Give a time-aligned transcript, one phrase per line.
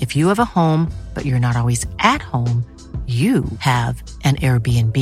[0.00, 2.64] If you have a home, but you're not always at home,
[3.06, 4.96] you have an Airbnb.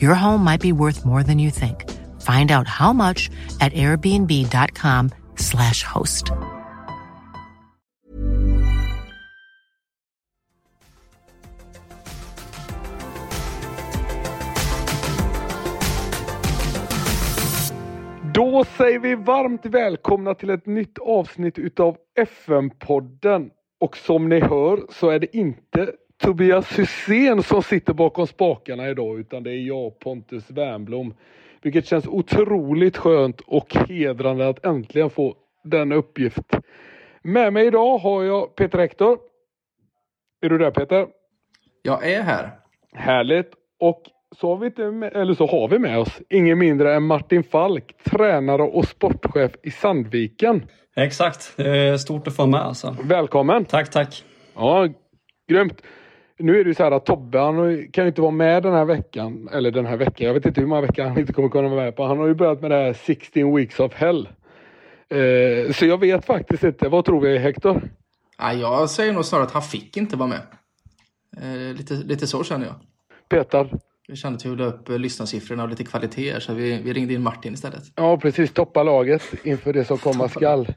[0.00, 1.90] Your home might be worth more than you think.
[2.22, 3.30] Find out how much
[3.60, 6.32] at airbnb.com slash host.
[18.34, 23.50] Då säger vi varmt välkomna till ett nytt avsnitt utav FM-podden.
[23.82, 29.20] Och som ni hör så är det inte Tobias Hysén som sitter bakom spakarna idag
[29.20, 31.14] utan det är jag, Pontus Wernbloom.
[31.62, 35.34] Vilket känns otroligt skönt och hedrande att äntligen få
[35.64, 36.56] denna uppgift.
[37.22, 39.18] Med mig idag har jag Peter Hector.
[40.40, 41.06] Är du där Peter?
[41.82, 42.50] Jag är här.
[42.92, 43.50] Härligt.
[43.78, 44.02] Och
[44.36, 47.42] så har vi, inte med, eller så har vi med oss ingen mindre än Martin
[47.42, 50.66] Falk, tränare och sportchef i Sandviken.
[50.96, 52.96] Exakt, det är stort att få med alltså.
[53.02, 53.64] Välkommen!
[53.64, 54.24] Tack, tack.
[54.54, 54.88] Ja,
[55.48, 55.82] grymt.
[56.38, 58.72] Nu är det ju så här att Tobbe han kan ju inte vara med den
[58.72, 59.48] här veckan.
[59.52, 61.84] Eller den här veckan, jag vet inte hur många veckor han inte kommer kunna vara
[61.84, 62.04] med på.
[62.04, 64.28] Han har ju börjat med det här 16 weeks of hell.
[65.08, 66.88] Eh, så jag vet faktiskt inte.
[66.88, 67.82] Vad tror vi Hector?
[68.38, 70.40] Ja, jag säger nog snarare att han fick inte vara med.
[71.36, 72.74] Eh, lite, lite så känner jag.
[73.28, 73.70] Peter?
[74.08, 77.22] Vi kände att vi ville upp lyssnarsiffrorna och lite kvaliteter så vi, vi ringde in
[77.22, 77.82] Martin istället.
[77.96, 80.74] Ja precis, toppa laget inför det som komma skall.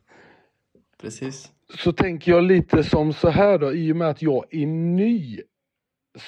[1.01, 1.51] Precis.
[1.77, 5.39] Så tänker jag lite som så här då, i och med att jag är ny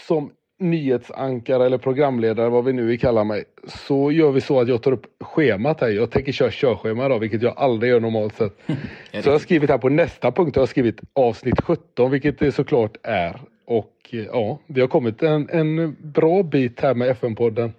[0.08, 4.68] som nyhetsankare eller programledare, vad vi nu vill kalla mig, så gör vi så att
[4.68, 5.90] jag tar upp schemat här.
[5.90, 8.58] Jag tänker köra körschema då, vilket jag aldrig gör normalt sett.
[8.66, 8.74] så
[9.12, 12.98] jag har skrivit här på nästa punkt, jag har skrivit avsnitt 17, vilket det såklart
[13.04, 13.42] är.
[13.68, 17.74] Och ja, vi har kommit en, en bra bit här med FN-podden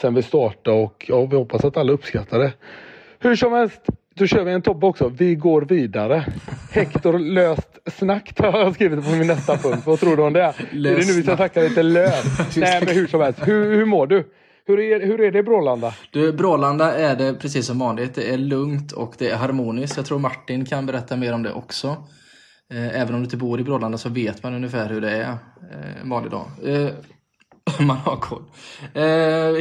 [0.00, 2.52] sen vi startade och ja, vi hoppas att alla uppskattar det.
[3.18, 3.80] Hur som helst,
[4.14, 5.08] då kör vi en topp också.
[5.08, 6.24] Vi går vidare.
[6.70, 9.82] Hector löst snack har jag skrivit på min nästa punkt.
[9.86, 10.42] Vad tror du om det?
[10.42, 12.56] Är det nu vi ska snacka lite löst?
[12.56, 13.48] Nej men hur som helst.
[13.48, 14.24] Hur, hur mår du?
[14.66, 15.94] Hur är, hur är det i Brålanda?
[16.10, 18.14] Du, Brålanda är det precis som vanligt.
[18.14, 19.96] Det är lugnt och det är harmoniskt.
[19.96, 21.96] Jag tror Martin kan berätta mer om det också.
[22.70, 25.30] Eh, även om du inte bor i Brålanda så vet man ungefär hur det är
[25.72, 26.46] eh, en vanlig dag.
[26.64, 26.90] Eh,
[27.86, 28.42] man har koll.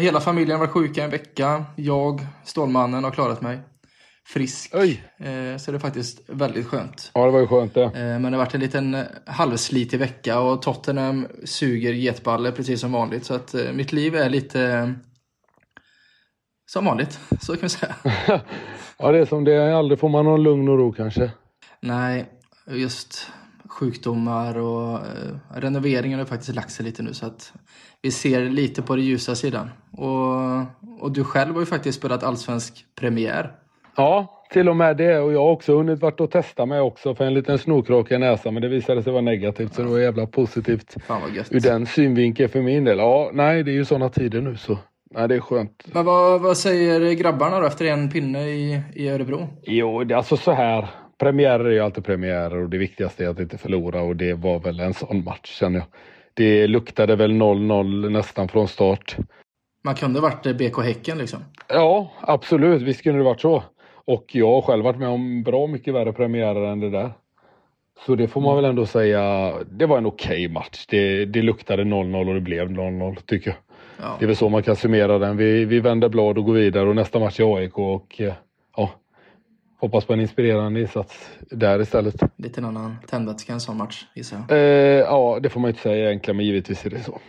[0.01, 1.65] Hela familjen var sjuka en vecka.
[1.75, 3.59] Jag, Stålmannen, har klarat mig
[4.27, 4.71] frisk.
[4.75, 5.03] Oj.
[5.59, 7.11] Så det är faktiskt väldigt skönt.
[7.13, 7.91] Ja, det var ju skönt det.
[7.93, 13.25] Men det har varit en liten halvslitig vecka och Tottenham suger getballe precis som vanligt.
[13.25, 14.93] Så att mitt liv är lite
[16.71, 17.95] som vanligt, så kan vi säga.
[18.97, 19.71] ja, det är som det är.
[19.71, 21.31] Aldrig får man någon lugn och ro kanske.
[21.81, 22.25] Nej,
[22.69, 23.31] just
[23.69, 27.53] sjukdomar och eh, renoveringen har faktiskt lagt sig lite nu så att
[28.01, 29.69] vi ser lite på den ljusa sidan.
[29.91, 33.51] Och, och du själv har ju faktiskt spelat allsvensk premiär.
[33.95, 35.19] Ja, till och med det.
[35.19, 38.19] Och jag har också hunnit varit och testa mig också för en liten snorkråka i
[38.19, 38.53] näsan.
[38.53, 40.95] Men det visade sig vara negativt så det var jävla positivt.
[41.07, 41.47] Fan vad gött.
[41.51, 42.97] Ur den synvinkeln för min del.
[42.97, 44.77] Ja, nej det är ju sådana tider nu så.
[45.11, 45.85] Nej, det är skönt.
[45.93, 49.47] Men vad, vad säger grabbarna då efter en pinne i, i Örebro?
[49.63, 50.87] Jo, det är alltså så här.
[51.19, 54.59] Premiärer är ju alltid premiärer och det viktigaste är att inte förlora och det var
[54.59, 55.87] väl en sån match känner jag.
[56.33, 59.17] Det luktade väl 0-0 nästan från start.
[59.83, 61.39] Man kunde varit BK Häcken liksom?
[61.67, 62.81] Ja, absolut.
[62.81, 63.63] Visst kunde det varit så.
[64.05, 67.11] Och jag har själv varit med om bra mycket värre premiärer än det där.
[68.05, 70.85] Så det får man väl ändå säga, det var en okej okay match.
[70.89, 73.57] Det, det luktade 0-0 och det blev 0-0 tycker jag.
[74.05, 74.15] Ja.
[74.19, 75.37] Det är väl så man kan summera den.
[75.37, 78.33] Vi, vi vänder blad och går vidare och nästa match är AIK och eh,
[78.77, 78.89] ja,
[79.79, 82.15] hoppas på en inspirerande insats där istället.
[82.35, 84.57] Lite en annan tändvätska en sån match gissar jag.
[84.57, 87.19] Eh, ja, det får man inte säga egentligen, men givetvis är det så.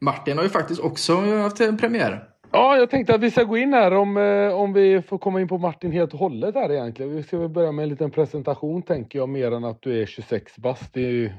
[0.00, 2.24] Martin har ju faktiskt också haft en premiär.
[2.52, 5.40] Ja, jag tänkte att vi ska gå in här om, eh, om vi får komma
[5.40, 7.16] in på Martin helt och hållet här egentligen.
[7.16, 10.06] Vi ska väl börja med en liten presentation tänker jag, mer än att du är
[10.06, 10.94] 26 bast.
[10.94, 11.30] Det är ju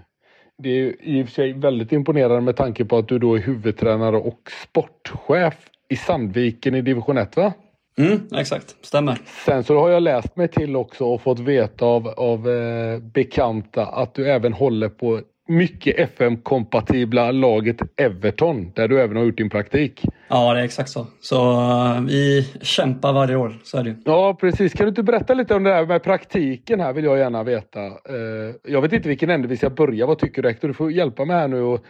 [0.58, 3.40] det är i och för sig väldigt imponerande med tanke på att du då är
[3.40, 5.56] huvudtränare och sportchef
[5.90, 7.54] i Sandviken i division 1 va?
[8.00, 9.18] Mm, exakt, stämmer.
[9.46, 13.86] Sen så har jag läst mig till också och fått veta av, av eh, bekanta
[13.86, 19.50] att du även håller på mycket FM-kompatibla laget Everton, där du även har gjort din
[19.50, 20.06] praktik.
[20.28, 21.08] Ja, det är exakt så.
[21.22, 24.74] Så uh, vi kämpar varje år, så är det Ja, precis.
[24.74, 27.80] Kan du inte berätta lite om det här med praktiken här, vill jag gärna veta.
[27.86, 30.06] Uh, jag vet inte vilken ände vi ska börja.
[30.06, 30.68] Vad tycker du rektor?
[30.68, 31.86] Du får hjälpa mig här nu och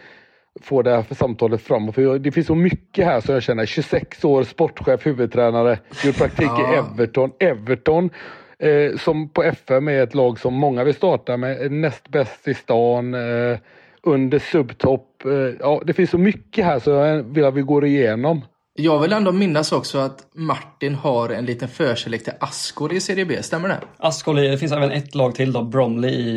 [0.60, 1.94] få det här för samtalet framåt.
[1.94, 3.66] För det finns så mycket här som jag känner.
[3.66, 6.74] 26 år, sportchef, huvudtränare, gjort praktik ja.
[6.74, 7.30] i Everton.
[7.38, 8.10] Everton
[8.58, 11.72] eh, som på FM är ett lag som många vill starta med.
[11.72, 13.14] Näst bäst i stan.
[13.14, 13.58] Eh,
[14.02, 15.24] under subtopp.
[15.24, 18.42] Eh, ja, det finns så mycket här så jag vill att vi går igenom.
[18.80, 23.24] Jag vill ändå minnas också att Martin har en liten förkärlek till Ascoli i Serie
[23.24, 23.80] B, stämmer det?
[23.96, 26.30] Ascoli, det finns även ett lag till då, Bromley i,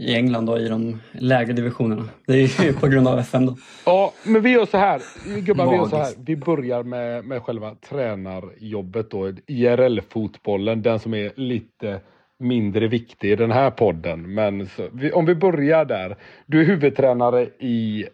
[0.00, 2.04] i England då, i de lägre divisionerna.
[2.26, 3.56] Det är ju på grund av FM då.
[3.86, 5.02] Ja, men vi gör så här,
[5.40, 6.12] gubbar, vi gör så här.
[6.18, 12.00] Vi börjar med, med själva tränarjobbet då, IRL-fotbollen, den som är lite
[12.38, 14.34] mindre viktig i den här podden.
[14.34, 16.16] Men så, vi, om vi börjar där.
[16.46, 18.06] Du är huvudtränare i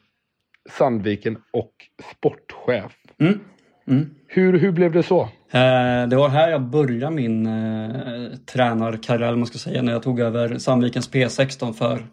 [0.71, 1.73] Sandviken och
[2.17, 2.93] sportchef.
[3.21, 3.41] Mm.
[3.89, 4.11] Mm.
[4.27, 5.21] Hur, hur blev det så?
[5.51, 10.21] Eh, det var här jag började min eh, tränarkarriär, man ska säga, när jag tog
[10.21, 12.07] över Sandvikens P16 för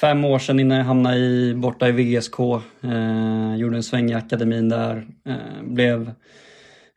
[0.00, 2.40] fem år sedan innan jag hamnade i, borta i VSK.
[2.40, 5.06] Eh, gjorde en sväng i akademin där.
[5.26, 6.10] Eh, blev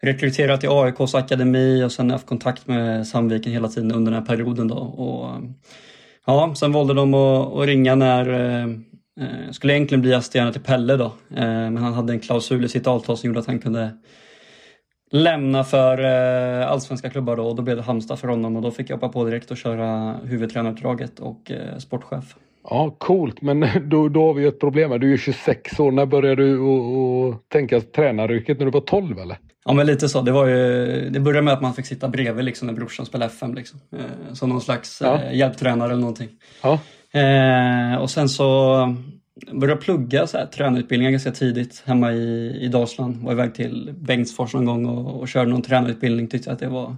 [0.02, 4.28] rekryterad till AIKs akademi och sen haft kontakt med Sandviken hela tiden under den här
[4.28, 4.68] perioden.
[4.68, 4.76] Då.
[4.76, 5.42] Och,
[6.26, 8.26] ja, sen valde de att, att ringa när
[9.20, 12.66] eh, Eh, skulle egentligen bli assisterande till Pelle då, eh, men han hade en klausul
[12.66, 13.98] i sitt avtal som gjorde att han kunde
[15.12, 18.72] lämna för eh, allsvenska klubbar då och då blev det Halmstad för honom och då
[18.72, 22.36] fick jag hoppa på direkt och köra huvudtränaruppdraget och sportchef.
[22.64, 25.00] Ja, coolt, men då, då har vi ett problem här.
[25.00, 25.92] Du är ju 26 år.
[25.92, 28.58] När började du och, tänka tränaryrket?
[28.58, 29.38] När du var 12 eller?
[29.66, 30.22] Ja, men lite så.
[30.22, 33.32] Det, var ju, det började med att man fick sitta bredvid liksom, när brorsan spelade
[33.32, 33.54] FM.
[33.54, 33.80] Liksom.
[34.34, 35.22] Som någon slags ja.
[35.22, 36.30] eh, hjälptränare eller någonting.
[36.62, 36.80] Ja.
[37.14, 38.46] Eh, och sen så
[39.52, 43.24] började jag plugga så här, tränarutbildningar ganska tidigt hemma i, i Dalsland.
[43.24, 46.28] Var iväg till Bengtsfors någon gång och, och körde någon tränarutbildning.
[46.28, 46.96] Tyckte att det var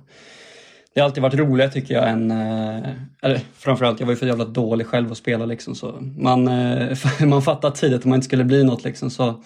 [0.95, 2.89] det har alltid varit roligare tycker jag än, eh,
[3.21, 6.97] eller framförallt jag var ju för jävla dålig själv att spela liksom så man, eh,
[7.25, 9.43] man fattade tidigt att man inte skulle bli något liksom så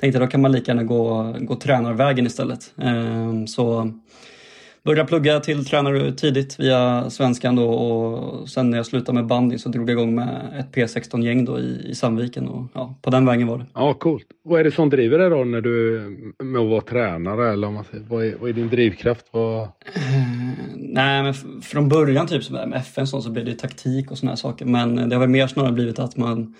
[0.00, 2.72] tänkte jag då kan man lika gärna gå, gå tränarvägen istället.
[2.82, 3.92] Eh, så
[4.84, 9.58] började plugga till tränare tidigt via svenskan då och sen när jag slutade med bandy
[9.58, 13.26] så drog jag igång med ett P16-gäng då i, i Sandviken och ja, på den
[13.26, 13.66] vägen var det.
[13.74, 14.26] Ja, coolt.
[14.44, 16.00] Vad är det som driver dig då när du
[16.42, 19.26] med att vara tränare eller om man säger, vad är, vad är din drivkraft?
[19.30, 19.62] Vad...
[19.62, 19.68] Uh,
[20.76, 24.36] nej, men från början typ med FN så, så blev det taktik och sådana här
[24.36, 26.54] saker men det har väl mer snarare blivit att man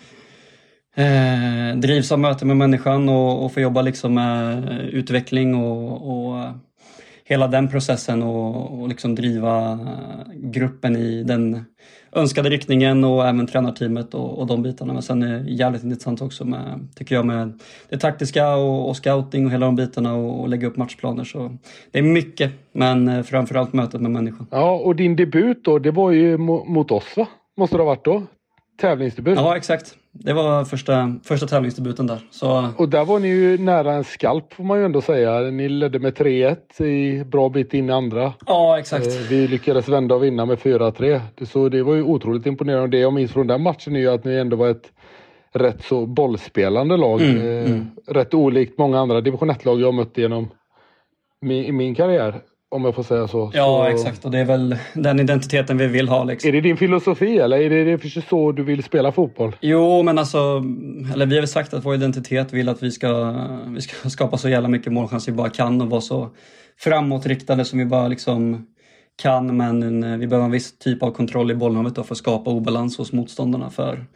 [0.97, 6.45] eh, drivs av möte med människan och, och får jobba liksom med utveckling och, och
[7.25, 9.79] hela den processen och, och liksom driva
[10.35, 11.65] gruppen i den
[12.13, 14.93] önskade riktningen och även tränarteamet och, och de bitarna.
[14.93, 18.97] Men sen är det jävligt intressant också med, tycker jag, med det taktiska och, och
[18.97, 21.25] scouting och hela de bitarna och, och, lägga upp matchplaner.
[21.25, 21.57] Så
[21.91, 24.47] det är mycket, men eh, framförallt mötet med människan.
[24.51, 27.29] Ja, och din debut då, det var ju mot oss va?
[27.57, 28.23] Måste det ha varit då?
[28.81, 29.39] Tävlingsdebut?
[29.39, 29.97] Ja, exakt.
[30.17, 32.21] Det var första, första tävlingsdebuten där.
[32.31, 32.69] Så...
[32.77, 35.41] Och där var ni ju nära en skalp får man ju ändå säga.
[35.41, 38.33] Ni ledde med 3-1 i bra bit in i andra.
[38.47, 39.07] Ja, exakt.
[39.07, 41.21] Eh, vi lyckades vända och vinna med 4-3.
[41.47, 42.97] Så det var ju otroligt imponerande.
[42.97, 44.93] Det jag minns från den matchen är ju att ni ändå var ett
[45.53, 47.21] rätt så bollspelande lag.
[47.21, 47.87] Mm, eh, mm.
[48.07, 50.49] Rätt olikt många andra division 1-lag jag mött genom
[51.41, 52.41] min, min karriär.
[52.75, 53.51] Om jag får säga så.
[53.55, 53.95] Ja, så...
[53.95, 54.25] exakt.
[54.25, 56.25] Och det är väl den identiteten vi vill ha.
[56.25, 56.49] Liksom.
[56.49, 59.57] Är det din filosofi eller är det, så du vill spela fotboll?
[59.61, 60.39] Jo, men alltså,
[61.13, 63.35] eller vi har väl sagt att vår identitet vill att vi ska,
[63.67, 66.31] vi ska skapa så jävla mycket målchanser vi bara kan och vara så
[66.79, 68.67] framåtriktade som vi bara liksom
[69.23, 69.57] kan.
[69.57, 73.13] Men vi behöver en viss typ av kontroll i bollhavet för att skapa obalans hos
[73.13, 73.71] motståndarna.
[73.71, 74.07] För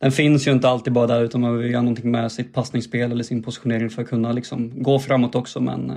[0.00, 3.12] den finns ju inte alltid bara där utan man vill göra någonting med sitt passningsspel
[3.12, 5.60] eller sin positionering för att kunna liksom gå framåt också.
[5.60, 5.92] Men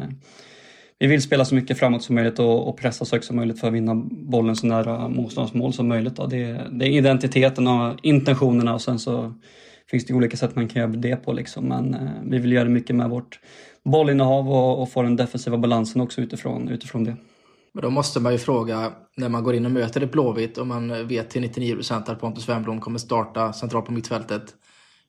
[0.99, 3.59] vi vill spela så mycket framåt som möjligt och, och pressa så högt som möjligt
[3.59, 6.15] för att vinna bollen så nära motståndsmål som möjligt.
[6.15, 6.25] Då.
[6.25, 9.33] Det, det är identiteten och intentionerna och sen så
[9.91, 11.33] finns det olika sätt man kan göra det på.
[11.33, 11.65] Liksom.
[11.65, 13.39] Men eh, vi vill göra mycket med vårt
[13.83, 17.15] bollinnehav och, och få den defensiva balansen också utifrån, utifrån det.
[17.73, 20.67] Men då måste man ju fråga, när man går in och möter ett Blåvitt och
[20.67, 24.43] man vet till 99 procent att Pontus Wernbloom kommer starta centralt på mittfältet.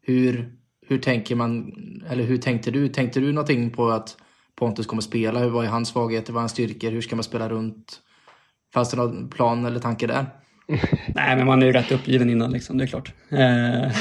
[0.03, 0.53] Hur,
[0.87, 1.73] hur tänker man,
[2.11, 2.89] eller hur tänkte du?
[2.89, 4.17] Tänkte du någonting på att
[4.59, 5.41] Pontus kommer spela?
[5.41, 6.33] Hur var hans svagheter?
[6.33, 6.91] Vad är hans styrkor?
[6.91, 8.01] Hur ska man spela runt?
[8.75, 10.27] Fanns det någon plan eller tanke där?
[11.15, 13.13] Nej, men man är ju rätt uppgiven innan liksom, det är klart.
[13.29, 13.93] Eh,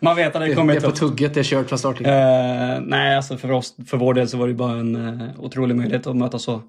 [0.00, 0.72] man vet att det kommer...
[0.72, 2.06] Det är på tugget, det är kört från starten.
[2.06, 5.76] Eh, nej, alltså för, oss, för vår del så var det bara en uh, otrolig
[5.76, 6.62] möjlighet att möta så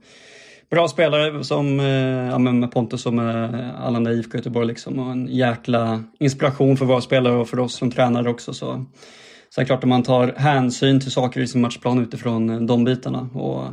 [0.70, 5.00] bra spelare som uh, ja, med Pontus och med Allan IFK Göteborg liksom.
[5.00, 8.54] Och en jäkla inspiration för våra spelare och för oss som tränare också.
[8.54, 8.86] Så,
[9.56, 13.30] så är klart att man tar hänsyn till saker i sin matchplan utifrån de bitarna.
[13.34, 13.64] Och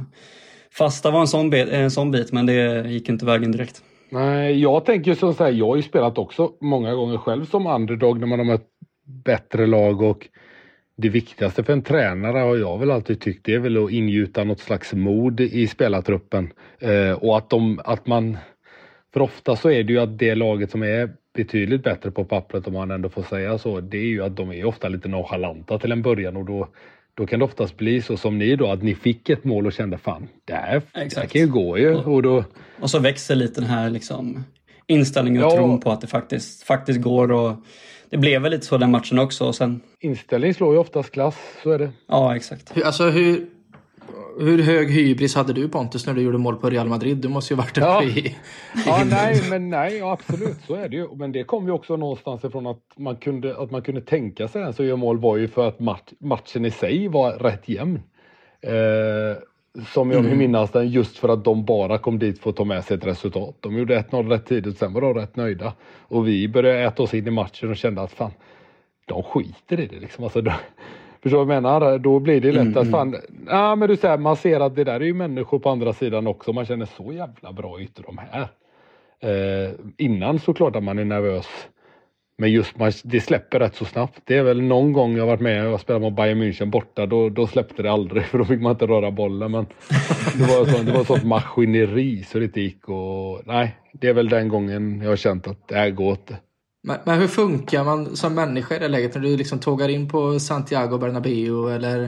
[0.72, 3.82] fasta var en sån, bit, en sån bit, men det gick inte vägen direkt.
[4.10, 8.20] Nej, jag tänker så här, jag har ju spelat också många gånger själv som underdog
[8.20, 8.66] när man har mött
[9.24, 10.28] bättre lag och
[10.96, 14.44] det viktigaste för en tränare har jag väl alltid tyckt det är väl att ingjuta
[14.44, 16.52] något slags mod i spelartruppen.
[16.78, 18.36] Eh, och att, de, att man...
[19.12, 21.10] För ofta så är det ju att det laget som är
[21.44, 24.52] betydligt bättre på pappret om man ändå får säga så, det är ju att de
[24.52, 26.68] är ofta lite nonchalanta till en början och då,
[27.14, 29.72] då kan det oftast bli så som ni då, att ni fick ett mål och
[29.72, 31.94] kände fan, det här, det här kan ju gå ju.
[31.94, 32.44] Och, då...
[32.80, 34.44] och så växer lite den här liksom
[34.86, 35.56] inställningen och ja.
[35.56, 37.56] tron på att det faktiskt, faktiskt går och
[38.10, 39.46] det blev väl lite så den matchen också.
[39.46, 39.80] Och sen...
[40.00, 41.90] Inställning slår ju oftast klass, så är det.
[42.08, 42.76] Ja, exakt.
[42.76, 43.46] Hur, alltså hur,
[44.40, 47.16] hur hög hybris hade du Pontus när du gjorde mål på Real Madrid?
[47.16, 48.02] Du måste ju varit uppe ja.
[48.02, 48.36] i,
[48.86, 51.08] Ja, nej, men nej, absolut så är det ju.
[51.14, 54.62] Men det kom ju också någonstans ifrån att man kunde, att man kunde tänka sig
[54.62, 58.00] den så gör mål var ju för att match, matchen i sig var rätt jämn.
[58.60, 59.42] Eh,
[59.92, 60.38] som jag mm.
[60.38, 63.06] minnas den just för att de bara kom dit för att ta med sig ett
[63.06, 63.56] resultat.
[63.60, 65.72] De gjorde 1-0 rätt tidigt, sen var de rätt nöjda.
[65.98, 68.32] Och vi började äta oss in i matchen och kände att fan,
[69.06, 70.24] de skiter i det liksom.
[70.24, 70.42] Alltså,
[71.22, 71.98] förstår du vad jag menar?
[71.98, 72.92] Då blir det lätt mm, att mm.
[72.92, 75.92] fan, ja men du säger man ser att det där är ju människor på andra
[75.92, 76.52] sidan också.
[76.52, 78.48] Man känner så jävla bra ytor de här.
[79.22, 81.68] Eh, innan såklart att man är nervös
[82.40, 84.20] men just man, det släpper rätt så snabbt.
[84.24, 87.06] Det är väl någon gång jag varit med och spelat mot Bayern München borta.
[87.06, 89.50] Då, då släppte det aldrig för då fick man inte röra bollen.
[89.50, 89.66] Men
[90.34, 92.88] det var, så, det var sånt maskineri så det inte gick.
[92.88, 96.36] Och, nej, det är väl den gången jag har känt att det här går inte.
[96.82, 100.08] Men, men, hur funkar man som människa i det läget när du liksom tågar in
[100.08, 102.00] på Santiago Bernabéu eller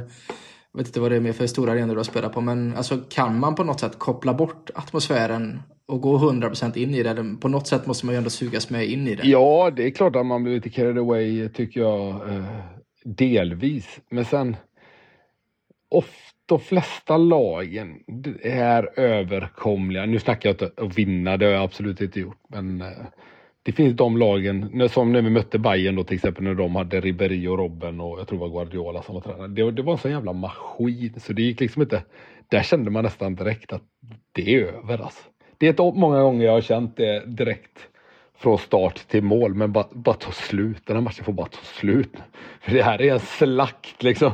[0.72, 2.76] jag vet inte vad det är mer för stora arenor du har spelat på men
[2.76, 7.36] alltså, kan man på något sätt koppla bort atmosfären och gå 100% in i det?
[7.40, 9.28] På något sätt måste man ju ändå sugas med in i det.
[9.28, 12.28] Ja, det är klart att man blir lite carried away tycker jag.
[12.28, 12.44] Eh,
[13.04, 14.00] delvis.
[14.10, 14.56] Men sen
[15.90, 17.98] ofta de flesta lagen
[18.42, 20.06] är överkomliga.
[20.06, 22.40] Nu snackar jag inte att vinna, det har jag absolut inte gjort.
[22.48, 22.88] Men eh,
[23.62, 27.00] det finns de lagen, som när vi mötte Bayern då till exempel när de hade
[27.00, 29.48] Ribéry och Robben och jag tror det var Guardiola som var tränare.
[29.48, 32.02] Det, det var en sån jävla maskin så det gick liksom inte.
[32.48, 33.82] Där kände man nästan direkt att
[34.32, 35.22] det är över alltså.
[35.58, 37.78] Det är många gånger jag har känt det direkt
[38.38, 40.82] från start till mål men bara, bara ta slut.
[40.86, 42.12] Den här matchen får bara ta slut.
[42.60, 44.32] För det här är en slakt liksom.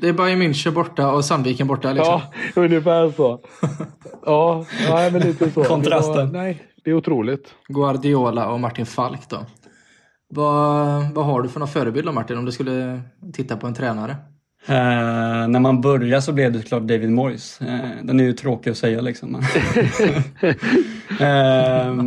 [0.00, 2.20] Det är Bayern München borta och Sandviken borta liksom.
[2.54, 3.40] Ja, ungefär så.
[4.26, 5.64] Ja, nej, men lite så.
[5.64, 6.32] Kontrasten.
[6.32, 7.54] nej, det är otroligt.
[7.68, 9.46] Guardiola och Martin Falk då.
[10.28, 13.02] Vad, vad har du för några förebilder Martin om du skulle
[13.32, 14.10] titta på en tränare?
[14.68, 17.60] Uh, när man börjar så blev det såklart David Moyes.
[17.62, 17.68] Uh,
[18.02, 19.34] den är ju tråkig att säga liksom.
[19.34, 19.42] uh,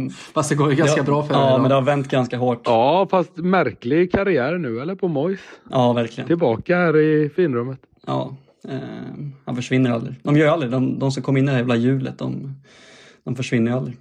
[0.33, 2.61] fast det går ju ganska ja, bra för Ja, men det har vänt ganska hårt.
[2.65, 5.39] Ja, fast märklig karriär nu eller på Moyes.
[5.69, 6.27] Ja, verkligen.
[6.27, 7.79] Tillbaka här i finrummet.
[8.07, 8.35] Ja,
[9.45, 10.15] han försvinner aldrig.
[10.23, 12.55] De gör aldrig, de, de som kom in i det här jävla hjulet, de,
[13.29, 13.97] de försvinner ju aldrig.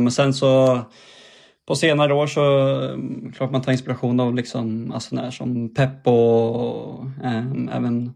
[0.00, 0.80] men sen så
[1.66, 2.42] på senare år så
[3.36, 8.14] klart man tar inspiration av liksom, alltså som Pep och eh, även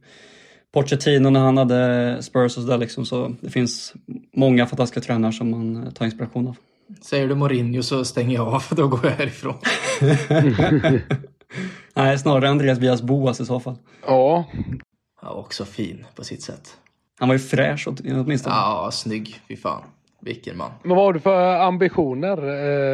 [0.72, 3.94] Pochettino när han hade Spurs och sådär liksom, så det finns
[4.36, 6.56] många fantastiska tränare som man tar inspiration av.
[7.00, 9.54] Säger du Mourinho så stänger jag av, då går jag härifrån.
[11.94, 13.76] Nej, snarare Andreas Bias Boas i så fall.
[14.06, 14.44] Ja.
[15.22, 16.76] Ja, också fin på sitt sätt.
[17.18, 18.54] Han var ju fräsch åtminstone.
[18.54, 19.40] Ja, snygg.
[19.48, 19.82] Fy fan.
[20.20, 20.70] Vilken man.
[20.82, 22.36] Men vad har du för ambitioner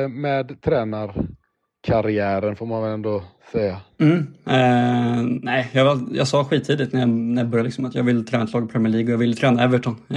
[0.03, 3.81] eh, med tränarkarriären får man väl ändå säga?
[4.01, 4.19] Mm.
[4.47, 8.05] Eh, nej, jag, var, jag sa skittidigt när jag, när jag började liksom att jag
[8.05, 9.97] vill träna ett lag i Premier League och jag vill träna Everton.
[10.09, 10.17] Eh,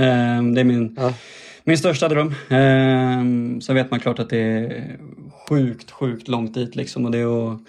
[0.53, 1.13] det är min, ja.
[1.63, 2.27] min största dröm.
[2.49, 4.97] Eh, så vet man klart att det är
[5.49, 7.59] sjukt, sjukt långt dit liksom och det är att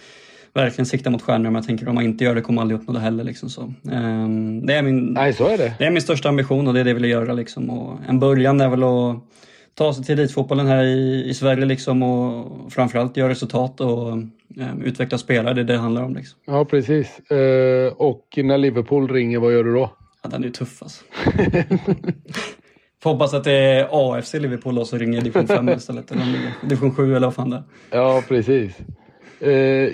[0.60, 2.80] verkligen siktar mot stjärnor, men jag tänker om man inte gör det kommer man aldrig
[2.80, 3.24] uppnå det heller.
[3.24, 3.62] Liksom, så.
[3.82, 5.74] Um, det, är min, Nej, så är det.
[5.78, 7.32] det är min största ambition och det är det jag vill göra.
[7.32, 7.70] Liksom.
[7.70, 9.16] Och en början är väl att
[9.74, 14.32] ta sig till elitfotbollen här i, i Sverige liksom, och framförallt göra resultat och um,
[14.84, 15.54] utveckla spelare.
[15.54, 16.14] Det är det det handlar om.
[16.14, 16.38] Liksom.
[16.46, 17.20] Ja, precis.
[17.32, 19.90] Uh, och när Liverpool ringer, vad gör du då?
[20.22, 21.04] Ja, den är ju tuff alltså.
[23.02, 26.10] Får hoppas att det är AFC Liverpool då som ringer division 5 istället.
[26.10, 27.62] Eller division 7 eller vad fan det är.
[27.98, 28.78] Ja, precis.
[29.42, 29.50] Eh,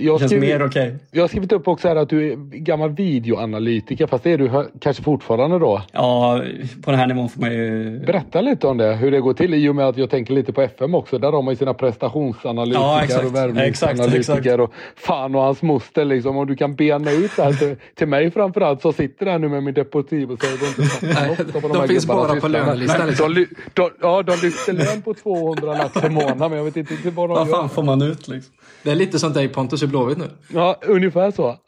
[0.06, 0.94] jag Känns mer okej.
[1.10, 4.50] Jag har skrivit upp också här att du är gammal videoanalytiker, fast det är du
[4.80, 5.82] kanske fortfarande då.
[5.92, 6.42] Ja,
[6.84, 7.98] på den här nivån får man ju...
[8.06, 10.52] Berätta lite om det, hur det går till i och med att jag tänker lite
[10.52, 11.18] på FM också.
[11.18, 13.24] Där har man ju sina prestationsanalytiker Ja, exakt.
[13.26, 14.60] och värvningsanalytiker Exakt, exakt.
[14.60, 16.36] och fan och hans moster liksom.
[16.36, 19.48] Om du kan bena ut det här till, till mig framförallt så sitter där nu
[19.48, 23.34] med min Deportivo och säger att de de finns bara på lönelistan, liksom.
[23.34, 27.10] De, de, ja, de lyfter lön på 200 lax i månaden men jag vet inte
[27.10, 27.54] vad de Vad gör.
[27.54, 28.54] fan får man ut liksom?
[28.86, 30.30] Det är lite som dig Pontus i Blåvitt nu.
[30.48, 31.56] Ja, ungefär så.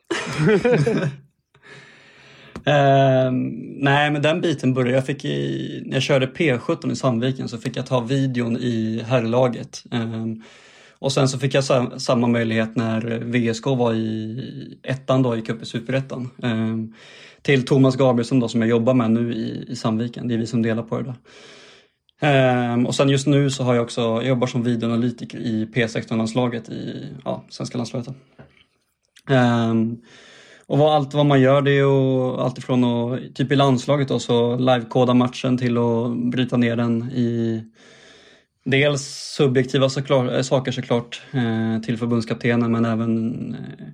[2.65, 3.49] Ehm,
[3.79, 7.59] nej, men den biten började jag fick i, när jag körde P17 i Sandviken så
[7.59, 9.85] fick jag ta videon i herrlaget.
[9.91, 10.43] Ehm,
[10.99, 15.49] och sen så fick jag sa, samma möjlighet när VSK var i ettan då, gick
[15.49, 16.31] upp i superettan.
[16.43, 16.95] Ehm,
[17.43, 20.29] till Thomas Gabrielsson då som jag jobbar med nu i, i Sandviken.
[20.29, 21.15] Det är vi som delar på det där.
[22.21, 26.69] Ehm, och sen just nu så har jag också, jag jobbar som videoanalytiker i P16-landslaget
[26.69, 28.09] i ja, svenska landslaget.
[29.31, 29.97] Ehm,
[30.67, 34.19] och vad, allt vad man gör det är ju alltifrån att, typ i landslaget då,
[34.19, 37.63] så livekoda matchen till att bryta ner den i
[38.65, 39.03] dels
[39.37, 43.87] subjektiva såklart, eh, saker såklart eh, till förbundskaptenen men även eh,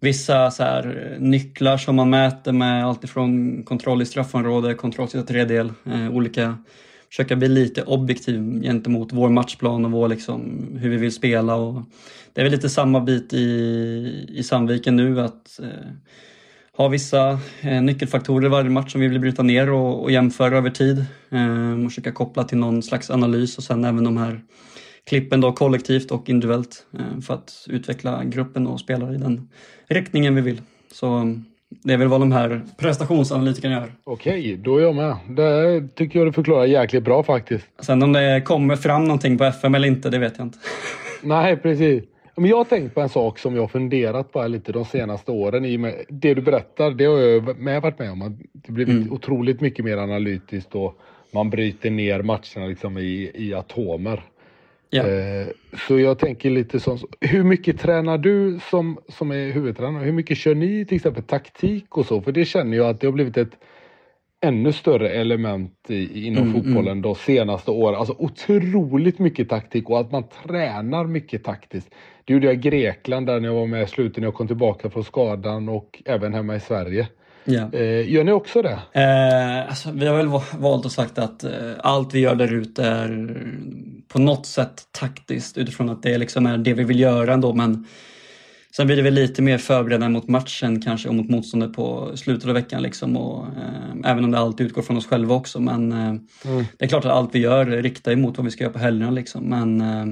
[0.00, 5.72] vissa så här, nycklar som man mäter med alltifrån kontroll i straffområde, kontroll till tredjedel,
[5.86, 6.58] eh, olika
[7.16, 11.54] försöka bli lite objektiv gentemot vår matchplan och vår, liksom, hur vi vill spela.
[11.54, 11.82] Och
[12.32, 15.90] det är väl lite samma bit i, i Sandviken nu att eh,
[16.76, 20.56] ha vissa eh, nyckelfaktorer i varje match som vi vill bryta ner och, och jämföra
[20.56, 21.04] över tid.
[21.30, 24.40] Eh, och försöka koppla till någon slags analys och sen även de här
[25.04, 29.48] klippen då kollektivt och individuellt eh, för att utveckla gruppen och spelare i den
[29.88, 30.62] riktningen vi vill.
[30.92, 31.34] Så
[31.82, 33.92] det är väl vad de här prestationsanalytikerna gör.
[34.04, 35.16] Okej, då är jag med.
[35.28, 37.66] Det tycker jag du förklarar jäkligt bra faktiskt.
[37.80, 40.58] Sen om det kommer fram någonting på FM eller inte, det vet jag inte.
[41.22, 42.04] Nej, precis.
[42.36, 45.30] Men jag har tänkt på en sak som jag har funderat på lite de senaste
[45.30, 45.64] åren.
[45.64, 48.38] I med det du berättar, det har jag med varit med om.
[48.52, 49.12] Det blivit Mm.
[49.12, 50.98] otroligt mycket mer analytiskt och
[51.30, 54.22] man bryter ner matcherna liksom i, i atomer.
[54.90, 55.06] Ja.
[55.06, 55.46] Eh,
[55.88, 60.04] så jag tänker lite som, hur mycket tränar du som, som är huvudtränare?
[60.04, 62.22] Hur mycket kör ni till exempel taktik och så?
[62.22, 63.58] För det känner jag att det har blivit ett
[64.40, 67.98] ännu större element i, inom Mm, fotbollen de senaste åren.
[67.98, 71.94] Alltså otroligt mycket taktik och att man tränar mycket taktiskt.
[72.24, 74.46] Det gjorde jag i Grekland där när jag var med i slutet när jag kom
[74.46, 77.08] tillbaka från skadan och även hemma i Sverige.
[77.46, 77.72] Ja.
[77.72, 78.78] Eh, gör ni också det?
[78.92, 82.52] Eh, alltså, vi har väl va- valt och sagt att eh, allt vi gör där
[82.52, 83.42] ute är
[84.08, 87.52] på något sätt taktiskt utifrån att det liksom är det vi vill göra ändå.
[87.52, 87.86] Men
[88.76, 92.48] sen blir det väl lite mer förberedande mot matchen kanske och mot motståndet på slutet
[92.48, 92.82] av veckan.
[92.82, 95.60] Liksom, och, eh, även om det alltid utgår från oss själva också.
[95.60, 96.14] Men eh,
[96.78, 99.10] det är klart att allt vi gör riktar emot vad vi ska göra på helgerna.
[99.10, 99.42] Liksom.
[99.44, 100.06] Men eh,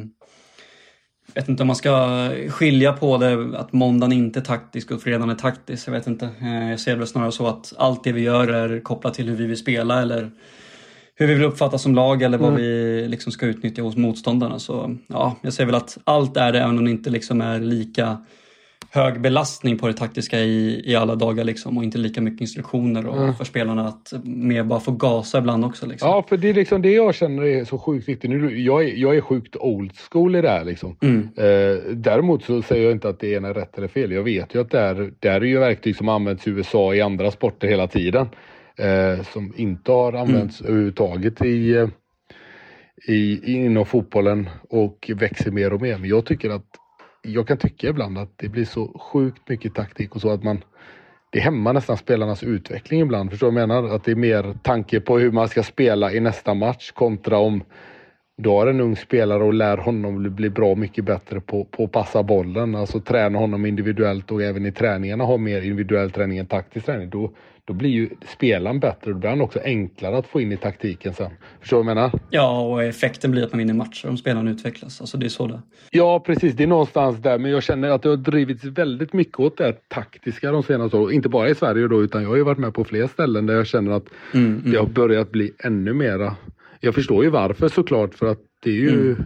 [1.35, 5.31] vet inte om man ska skilja på det, att måndagen inte är taktisk och fredagen
[5.31, 5.89] är taktisk.
[5.89, 6.29] Jag vet inte.
[6.41, 9.37] Eh, Jag ser det snarare så att allt det vi gör är kopplat till hur
[9.37, 10.31] vi vill spela eller
[11.15, 14.59] hur vi vill uppfattas som lag eller vad vi liksom ska utnyttja hos motståndarna.
[14.59, 17.61] Så ja, jag ser väl att allt är det även om det inte liksom är
[17.61, 18.19] lika
[18.95, 23.07] hög belastning på det taktiska i, i alla dagar liksom, och inte lika mycket instruktioner
[23.07, 25.87] och för spelarna att mer bara få gasa ibland också.
[25.87, 26.09] Liksom.
[26.09, 28.31] Ja, för det är liksom det jag känner är så sjukt viktigt.
[28.31, 30.65] Nu, jag, är, jag är sjukt old school i det här.
[30.65, 30.97] Liksom.
[31.03, 31.29] Mm.
[31.37, 34.13] Eh, däremot så säger jag inte att det ena är rätt eller fel.
[34.13, 37.01] Jag vet ju att det är, det är ju verktyg som används i USA i
[37.01, 38.29] andra sporter hela tiden.
[38.79, 41.89] Eh, som inte har använts överhuvudtaget i, eh,
[43.09, 45.99] i, inom fotbollen och växer mer och mer.
[45.99, 46.67] Men jag tycker att
[47.25, 50.65] jag kan tycka ibland att det blir så sjukt mycket taktik och så att man
[51.31, 53.31] det hämmar nästan spelarnas utveckling ibland.
[53.31, 53.95] Förstår du vad jag menar?
[53.95, 57.63] Att det är mer tanke på hur man ska spela i nästa match kontra om
[58.37, 61.93] du har en ung spelare och lär honom bli- bra mycket bättre på, på att
[61.93, 62.75] passa bollen.
[62.75, 67.11] Alltså träna honom individuellt och även i träningarna ha mer individuell träning än taktisk träning.
[67.11, 67.33] Då,
[67.67, 70.57] då blir ju spelaren bättre och då blir han också enklare att få in i
[70.57, 71.31] taktiken sen.
[71.61, 72.21] Förstår du vad jag menar?
[72.31, 75.01] Ja, och effekten blir att man vinner matcher om spelarna utvecklas.
[75.01, 76.55] Alltså det är så det Ja, precis.
[76.55, 77.39] Det är någonstans där.
[77.39, 80.97] Men jag känner att det har drivits väldigt mycket åt det här taktiska de senaste
[80.97, 81.15] åren.
[81.15, 83.55] Inte bara i Sverige då, utan jag har ju varit med på fler ställen där
[83.55, 84.07] jag känner att
[84.65, 86.37] det har börjat bli ännu mera.
[86.81, 89.17] Jag förstår ju varför såklart, för att det är ju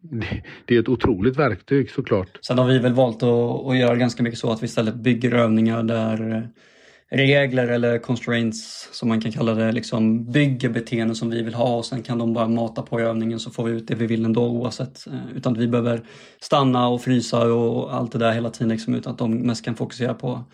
[0.00, 0.26] det,
[0.64, 2.38] det är ett otroligt verktyg såklart.
[2.46, 5.34] Sen har vi väl valt att, att göra ganska mycket så att vi istället bygger
[5.34, 6.48] övningar där
[7.10, 11.76] regler eller constraints som man kan kalla det, liksom bygger beteenden som vi vill ha
[11.76, 14.06] och sen kan de bara mata på i övningen så får vi ut det vi
[14.06, 15.06] vill ändå oavsett.
[15.06, 16.02] Eh, utan att vi behöver
[16.40, 19.76] stanna och frysa och allt det där hela tiden liksom, utan att de mest kan
[19.76, 20.44] fokusera på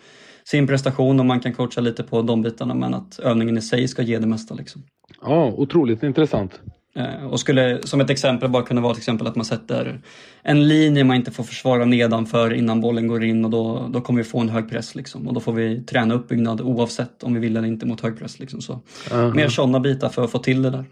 [0.43, 3.87] sin prestation och man kan coacha lite på de bitarna men att övningen i sig
[3.87, 4.55] ska ge det mesta.
[4.55, 4.83] Liksom.
[5.21, 6.59] Ja, otroligt intressant.
[6.95, 9.99] Eh, och skulle som ett exempel bara kunna vara till exempel att man sätter
[10.43, 14.17] en linje man inte får försvara nedanför innan bollen går in och då, då kommer
[14.17, 15.27] vi få en hög press liksom.
[15.27, 18.39] Och då får vi träna uppbyggnad oavsett om vi vill eller inte mot hög press.
[18.39, 18.61] Liksom.
[18.61, 18.79] Så,
[19.09, 19.35] uh-huh.
[19.35, 20.85] Mer sådana bitar för att få till det där.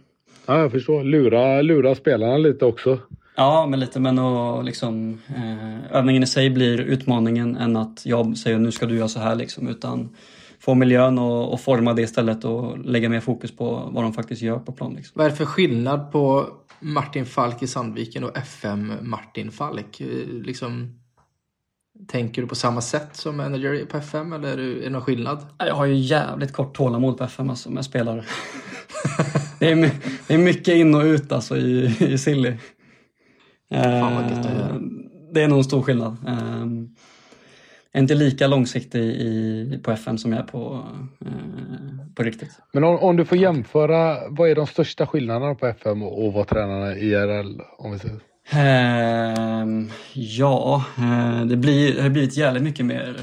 [0.45, 1.03] Ja, jag förstår.
[1.03, 2.99] Lura, lura spelarna lite också.
[3.35, 8.37] Ja, men lite men och liksom eh, övningen i sig blir utmaningen än att jag
[8.37, 9.67] säger nu ska du göra så här liksom.
[9.67, 10.09] Utan
[10.63, 14.41] få miljön och, och, forma det istället och lägga mer fokus på vad de faktiskt
[14.41, 14.93] gör på plan.
[14.93, 15.11] Liksom.
[15.15, 16.47] Vad är det för skillnad på
[16.79, 20.01] Martin Falk i Sandviken och FM Martin Falk?
[20.27, 20.99] Liksom,
[22.07, 25.45] tänker du på samma sätt som manager på FM eller är det någon skillnad?
[25.57, 28.23] Jag har ju jävligt kort tålamod på FM alltså, med spelare.
[29.59, 29.91] det, är,
[30.27, 32.57] det är mycket in och ut alltså i, i Silly.
[33.73, 34.75] Fan vad gött eh,
[35.33, 36.17] det är nog en stor skillnad.
[36.27, 36.95] Um,
[37.93, 40.87] är inte lika långsiktig i, på FM som jag är på,
[41.25, 42.51] eh, på riktigt.
[42.71, 46.33] Men om, om, du får jämföra, vad är de största skillnaderna på FM och, och
[46.33, 47.61] vad tränarna IRL?
[47.77, 48.19] Om vi säger?
[48.51, 49.67] Eh,
[50.13, 53.17] ja, eh, det, blir, det har blivit jävligt mycket mer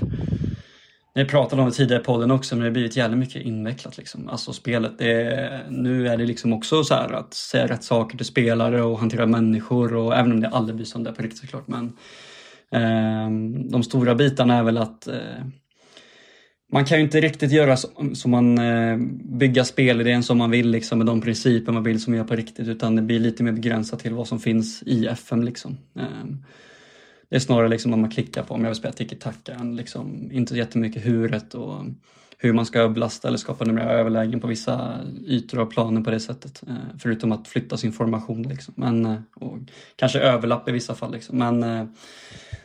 [1.13, 3.97] jag pratade om det tidigare i podden också, men det har blivit jävligt mycket invecklat.
[3.97, 4.29] Liksom.
[4.29, 8.27] Alltså spelet, det, nu är det liksom också så här att säga rätt saker till
[8.27, 11.69] spelare och hantera människor och även om det aldrig blir som det på riktigt såklart.
[11.69, 11.93] Men
[12.71, 15.45] Ehm, de stora bitarna är väl att eh,
[16.73, 20.99] man kan ju inte riktigt göra som man eh, bygga spelidén som man vill liksom,
[20.99, 24.01] med de principer man vill som gör på riktigt utan det blir lite mer begränsat
[24.01, 25.43] till vad som finns i FM.
[25.43, 25.79] Liksom.
[25.97, 26.45] Ehm,
[27.29, 30.31] det är snarare liksom vad man klickar på om jag vill spela tiki-taka än liksom,
[30.33, 31.85] inte jättemycket huret och
[32.39, 36.21] hur man ska överbelasta eller skapa numera överlägen på vissa ytor av planen på det
[36.21, 36.63] sättet.
[36.69, 38.43] Ehm, förutom att flytta sin formation.
[38.43, 38.75] Liksom.
[38.77, 39.59] Men, eh, och
[39.97, 41.13] kanske överlapp i vissa fall.
[41.13, 41.39] Liksom.
[41.39, 41.89] Men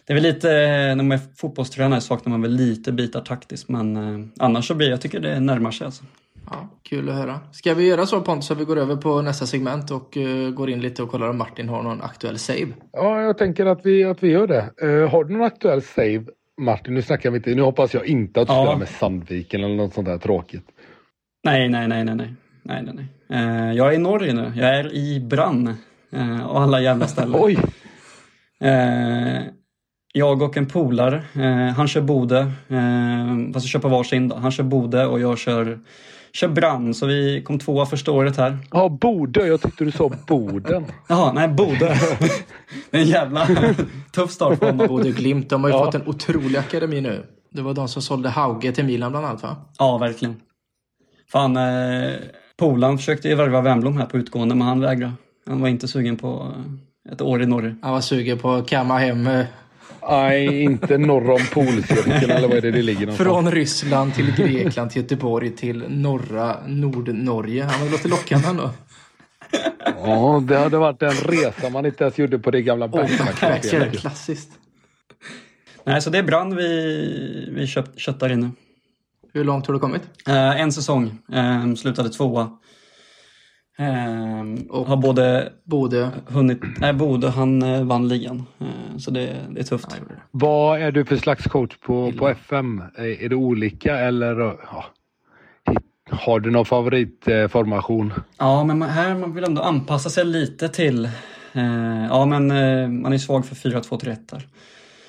[0.07, 0.47] det är väl lite,
[0.95, 4.89] när man är fotbollstränare saknar man väl lite bitar taktiskt men eh, annars så blir
[4.89, 6.03] jag tycker det närmar sig alltså.
[6.51, 7.39] Ja, kul att höra.
[7.51, 10.69] Ska vi göra så Pontus att vi går över på nästa segment och uh, går
[10.69, 12.67] in lite och kollar om Martin har någon aktuell save?
[12.91, 14.69] Ja, jag tänker att vi, att vi gör det.
[14.83, 16.23] Uh, har du någon aktuell save
[16.61, 16.93] Martin?
[16.93, 18.63] Nu snackar vi inte, nu hoppas jag inte att du ja.
[18.63, 20.65] spelar med Sandviken eller något sånt där tråkigt.
[21.43, 22.33] Nej, nej, nej, nej, nej.
[22.63, 23.41] nej, nej, nej.
[23.41, 24.51] Uh, jag är i Norge nu.
[24.55, 25.75] Jag är i Brann.
[26.47, 27.35] och alla jävla ställen.
[27.39, 27.57] Oj!
[30.17, 34.35] Jag och en polare, eh, han kör Bode, eh, fast vi kör på varsin då.
[34.35, 35.79] Han kör Bode och jag kör,
[36.33, 38.57] kör Brann, så vi kom tvåa första året här.
[38.71, 39.47] Ja, Bode.
[39.47, 40.85] Jag tyckte du sa Boden.
[41.07, 41.79] Jaha, nej Bode.
[42.91, 43.47] det är en jävla
[44.11, 44.87] tuff start på honom.
[44.87, 45.85] Bode Glimt, de har ju ja.
[45.85, 47.25] fått en otrolig akademi nu.
[47.49, 49.55] Det var de som sålde Hauge till Milan bland annat va?
[49.77, 50.35] Ja, verkligen.
[51.31, 52.13] Fan, eh,
[52.57, 55.13] Polan försökte ju värva Wemblom här på utgående, men han vägrade.
[55.47, 56.51] Han var inte sugen på
[57.11, 57.75] ett år i Norge.
[57.81, 59.45] Han var sugen på att kamma hem eh,
[60.09, 63.29] Nej, inte norr om polcirkeln eller vad är det det ligger någonstans?
[63.29, 67.63] Från Ryssland till Grekland till Göteborg till norra Nordnorge.
[67.63, 68.69] Han har låtit lockande ändå.
[70.03, 73.61] Ja, det hade varit en resa man inte ens gjorde på det gamla backpack
[73.93, 74.49] Klassiskt.
[75.83, 78.51] Nej, så det är brand vi, vi köpt, köttar inne.
[79.33, 80.01] Hur långt har du kommit?
[80.27, 81.17] Uh, en säsong.
[81.33, 82.57] Uh, slutade tvåa.
[83.77, 86.09] Eh, och har både Bode.
[86.27, 86.59] hunnit...
[86.79, 88.43] Nej, Bode han eh, vann ligan.
[88.59, 90.01] Eh, så det, det är tufft.
[90.31, 92.83] Vad är du för slags coach på, på FM?
[92.95, 94.39] Är, det olika eller
[94.71, 94.85] ja,
[96.11, 98.13] har du någon favoritformation?
[98.37, 101.05] Ja, men här man vill ändå anpassa sig lite till...
[101.53, 104.47] Eh, ja, men eh, man är svag för 4-2-3-1 där.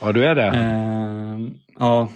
[0.00, 0.46] Ja, du är det?
[0.46, 1.48] Eh,
[1.78, 2.08] ja, Ehm,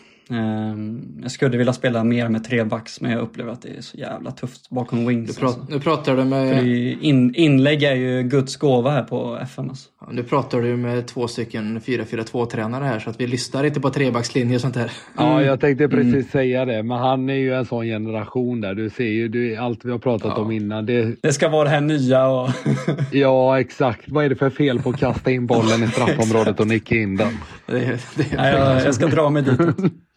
[1.22, 4.30] jag skulle vilja spela mer med trebacks men jag upplever att det är så jävla
[4.30, 5.36] tufft bakom wings.
[5.36, 5.66] Du alltså.
[5.68, 6.66] Nu pratar du med...
[7.02, 9.68] In, inlägg är ju Guds gåva här på FM.
[9.68, 9.88] Alltså.
[10.00, 13.90] Ja, nu pratar du med två stycken 4-4-2-tränare här så att vi lyssnar inte på
[13.90, 14.92] trebackslinje och sånt här.
[15.16, 16.24] Ja, jag tänkte precis mm.
[16.24, 16.82] säga det.
[16.82, 18.74] Men han är ju en sån generation där.
[18.74, 20.42] Du ser ju du, allt vi har pratat ja.
[20.42, 20.86] om innan.
[20.86, 21.16] Det...
[21.22, 22.50] det ska vara det här nya och...
[23.12, 24.04] ja, exakt.
[24.06, 27.16] Vad är det för fel på att kasta in bollen i straffområdet och nicka in
[27.16, 27.32] den?
[27.66, 29.60] Det, det, ja, jag, jag ska dra mig dit.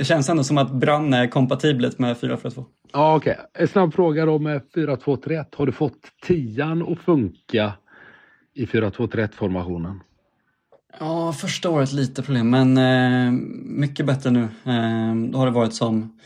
[0.00, 2.64] Det känns ändå som att Brann är kompatibelt med 4-4-2.
[2.92, 3.32] Ja, okej.
[3.32, 3.62] Okay.
[3.62, 5.44] En snabb fråga då med 4-2-3-1.
[5.56, 7.72] Har du fått tian att funka
[8.54, 10.00] i 4-2-3-1 formationen?
[11.00, 13.32] Ja, första året lite problem, men eh,
[13.62, 14.42] mycket bättre nu.
[14.42, 16.18] Eh, då har det varit som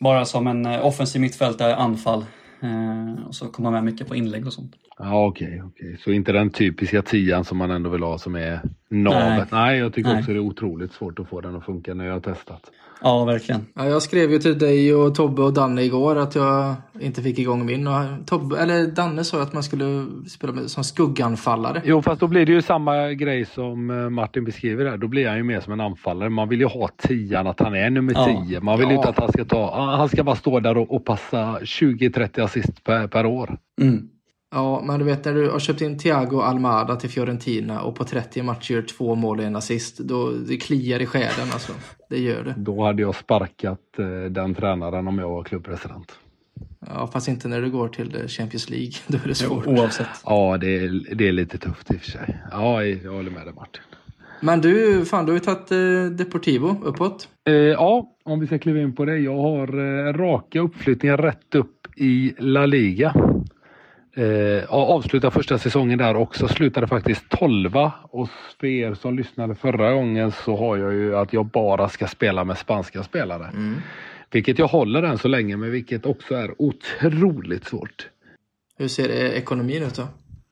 [0.00, 2.24] bara som en eh, offensiv mittfältare, anfall.
[2.62, 4.74] Eh, och så kommer han med mycket på inlägg och sånt.
[4.98, 8.34] Ja okej, okay, okay, så inte den typiska tian som man ändå vill ha som
[8.34, 9.50] är navet.
[9.50, 10.18] Nej, Nej jag tycker Nej.
[10.18, 12.70] också det är otroligt svårt att få den att funka när jag har testat.
[13.02, 13.66] Ja, verkligen.
[13.74, 17.38] Ja, jag skrev ju till dig och Tobbe och Danne igår att jag inte fick
[17.38, 17.86] igång min.
[17.86, 21.82] Och Tobbe, eller Danne sa att man skulle spela med, som skugganfallare.
[21.84, 24.96] Jo, fast då blir det ju samma grej som eh, Martin beskriver där.
[24.96, 26.28] Då blir han ju mer som en anfallare.
[26.28, 28.26] Man vill ju ha tian, att han är nummer ja.
[28.26, 28.60] tio.
[28.60, 28.98] Man vill ju ja.
[28.98, 29.96] inte att han ska ta...
[29.96, 33.58] Han ska bara stå där och, och passa 20-30 assist per, per år.
[33.80, 34.08] Mm.
[34.54, 38.04] Ja, men du vet när du har köpt in Thiago Almada till Fiorentina och på
[38.04, 39.98] 30 matcher gör två mål och en assist.
[39.98, 41.72] Då, det kliar i själen alltså.
[42.08, 42.54] Det gör det.
[42.56, 46.12] Då hade jag sparkat eh, den tränaren om jag var klubbpresident.
[46.86, 48.92] Ja, fast inte när du går till eh, Champions League.
[49.06, 49.64] Då är det svårt.
[49.66, 50.06] Jo, oavsett.
[50.24, 52.38] Ja, det är, det är lite tufft i och för sig.
[52.50, 53.82] Ja, jag håller med dig Martin.
[54.40, 57.28] Men du, fan du har ju tagit eh, Deportivo uppåt.
[57.44, 59.18] Eh, ja, om vi ska kliva in på det.
[59.18, 63.14] Jag har eh, raka uppflyttningar rätt upp i La Liga.
[64.16, 68.28] Eh, avslutade första säsongen där också, slutade faktiskt 12 och
[68.60, 72.44] för er som lyssnade förra gången så har jag ju att jag bara ska spela
[72.44, 73.46] med spanska spelare.
[73.46, 73.74] Mm.
[74.30, 78.08] Vilket jag håller än så länge men vilket också är otroligt svårt.
[78.78, 80.08] Hur ser ekonomin ut då?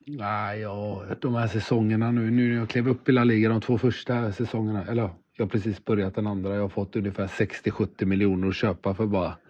[0.06, 3.60] Nej, ja, de här säsongerna nu, nu när jag klev upp i La Liga de
[3.60, 8.04] två första säsongerna, eller jag har precis börjat den andra, jag har fått ungefär 60-70
[8.04, 9.34] miljoner att köpa för bara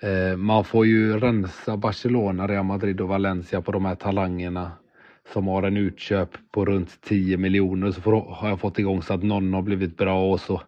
[0.00, 4.72] Eh, man får ju rensa Barcelona, Real Madrid och Valencia på de här talangerna
[5.32, 9.14] som har en utköp på runt 10 miljoner så får, har jag fått igång så
[9.14, 10.62] att någon har blivit bra och så.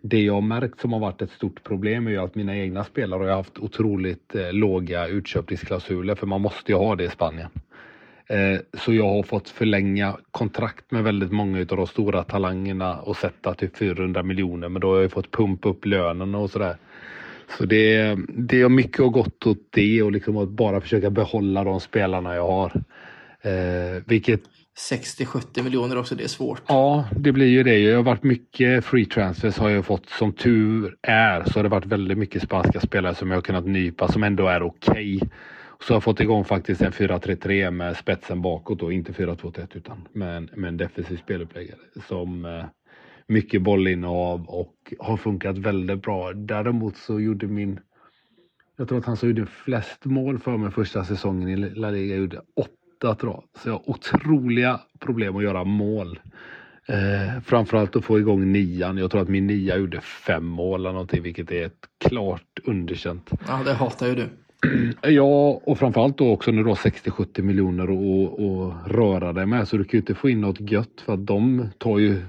[0.00, 2.84] Det jag har märkt som har varit ett stort problem är ju att mina egna
[2.84, 7.50] spelare har haft otroligt eh, låga utköpningsklausuler för man måste ju ha det i Spanien.
[8.26, 13.16] Eh, så jag har fått förlänga kontrakt med väldigt många av de stora talangerna och
[13.16, 16.76] sätta typ 400 miljoner men då har jag ju fått pumpa upp lönen och sådär.
[17.58, 21.64] Så det, det har mycket och gott åt det och liksom att bara försöka behålla
[21.64, 22.72] de spelarna jag har.
[23.42, 24.40] Eh, vilket
[24.90, 26.62] 60-70 miljoner också, det är svårt.
[26.66, 27.78] Ja, det blir ju det.
[27.78, 30.08] Jag har varit mycket free transfers har jag fått.
[30.08, 33.66] Som tur är så har det varit väldigt mycket spanska spelare som jag har kunnat
[33.66, 35.16] nypa som ändå är okej.
[35.16, 35.28] Okay.
[35.80, 40.08] Så jag har fått igång faktiskt en 4-3-3 med spetsen bakåt och inte 4-2-1 utan
[40.12, 41.78] med en, med en defensiv speluppläggare
[42.08, 42.64] som eh,
[43.28, 46.32] mycket bollinnehav och har funkat väldigt bra.
[46.32, 47.80] Däremot så gjorde min
[48.78, 52.16] jag tror att han som gjorde flest mål för mig första säsongen i La Liga
[52.16, 53.62] gjorde åtta tror jag.
[53.62, 56.18] Så jag har otroliga problem att göra mål.
[56.88, 58.98] Eh, framförallt att få igång nian.
[58.98, 63.30] Jag tror att min nia gjorde fem mål eller någonting vilket är ett klart underkänt.
[63.48, 64.28] Ja det hatar ju du.
[65.02, 69.76] Ja och framförallt då också när du har 60-70 miljoner att röra dig med så
[69.76, 72.22] du kan ju inte få in något gött för att de tar ju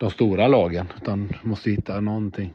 [0.00, 0.86] de stora lagen.
[1.02, 2.52] Utan måste hitta någonting.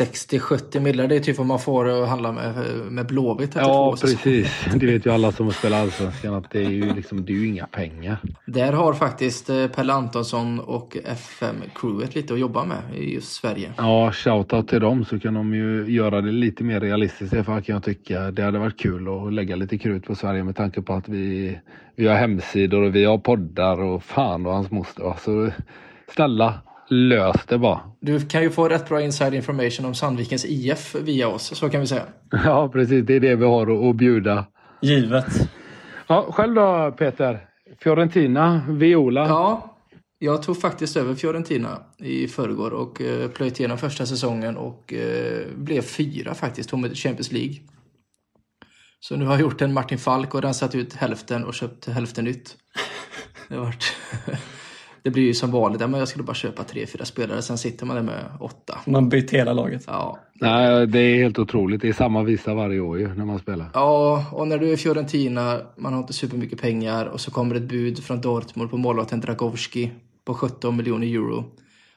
[0.00, 2.54] 60-70 miljoner, det är typ vad man får att handla med,
[2.90, 4.66] med Blåvitt Ja, precis.
[4.74, 7.48] Det vet ju alla som spelar Allsvenskan att det är ju, liksom, det är ju
[7.48, 8.18] inga pengar.
[8.46, 13.72] Där har faktiskt eh, Pelle Antonsson och FM-crewet lite att jobba med i just Sverige.
[13.76, 17.30] Ja, shoutout till dem så kan de ju göra det lite mer realistiskt.
[17.30, 18.30] Det kan jag tycka.
[18.30, 21.58] Det hade varit kul att lägga lite krut på Sverige med tanke på att vi,
[21.96, 25.10] vi har hemsidor och vi har poddar och fan och hans moster.
[25.10, 25.50] Alltså,
[26.08, 27.80] Snälla, lös det bara.
[28.00, 31.80] Du kan ju få rätt bra inside information om Sandvikens IF via oss, så kan
[31.80, 32.02] vi säga.
[32.44, 33.06] Ja, precis.
[33.06, 34.46] Det är det vi har att bjuda.
[34.82, 35.50] Givet.
[36.06, 37.48] Ja, själv då Peter?
[37.80, 39.28] Fiorentina, Viola?
[39.28, 39.74] Ja,
[40.18, 45.46] jag tog faktiskt över Fiorentina i förrgår och eh, plöjt igenom första säsongen och eh,
[45.56, 47.54] blev fyra faktiskt, tog mig till Champions League.
[49.00, 52.24] Så nu har jag gjort en Martin Falk och rensat ut hälften och köpt hälften
[52.24, 52.56] nytt.
[53.48, 53.96] Det har varit
[55.04, 57.86] det blir ju som vanligt, men jag skulle bara köpa tre, fyra spelare, sen sitter
[57.86, 58.78] man där med åtta.
[58.86, 59.84] Man byter hela laget.
[59.86, 60.18] Ja.
[60.34, 61.82] Nej, det är helt otroligt.
[61.82, 63.66] Det är samma visa varje år ju när man spelar.
[63.74, 67.62] Ja, och när du är Fiorentina, man har inte supermycket pengar och så kommer ett
[67.62, 69.92] bud från Dortmund på målvakten Dragowski
[70.24, 71.44] på 17 miljoner euro.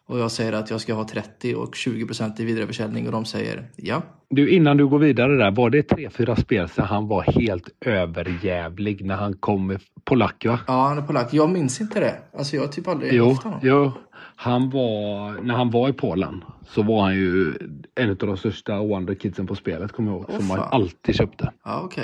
[0.07, 3.25] Och jag säger att jag ska ha 30 och 20 procent i vidareförsäljning och de
[3.25, 4.01] säger ja.
[4.29, 7.69] Du, innan du går vidare där, var det tre, fyra spel sedan han var helt
[7.85, 10.59] överjävlig när han kom polack va?
[10.67, 11.33] Ja, han är polack.
[11.33, 12.15] Jag minns inte det.
[12.37, 13.59] Alltså jag har typ aldrig jo, haft honom.
[13.63, 13.91] Jo,
[14.35, 17.53] han var, när han var i Polen så var han ju
[17.95, 20.29] en av de största wonderkidsen på spelet kommer jag ihåg.
[20.29, 21.51] Oh, som man alltid köpte.
[21.65, 22.03] Ja, okej.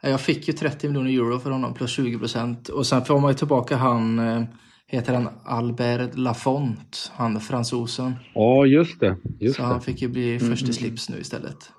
[0.00, 0.10] Okay.
[0.10, 2.68] Jag fick ju 30 miljoner euro för honom plus 20 procent.
[2.68, 4.42] Och sen får man ju tillbaka han eh,
[4.90, 8.14] heter han Albert Lafont, han fransosen.
[8.34, 9.16] Ja, just det.
[9.38, 9.68] Just så det.
[9.68, 10.50] han fick ju bli mm.
[10.50, 11.70] först i slips nu istället.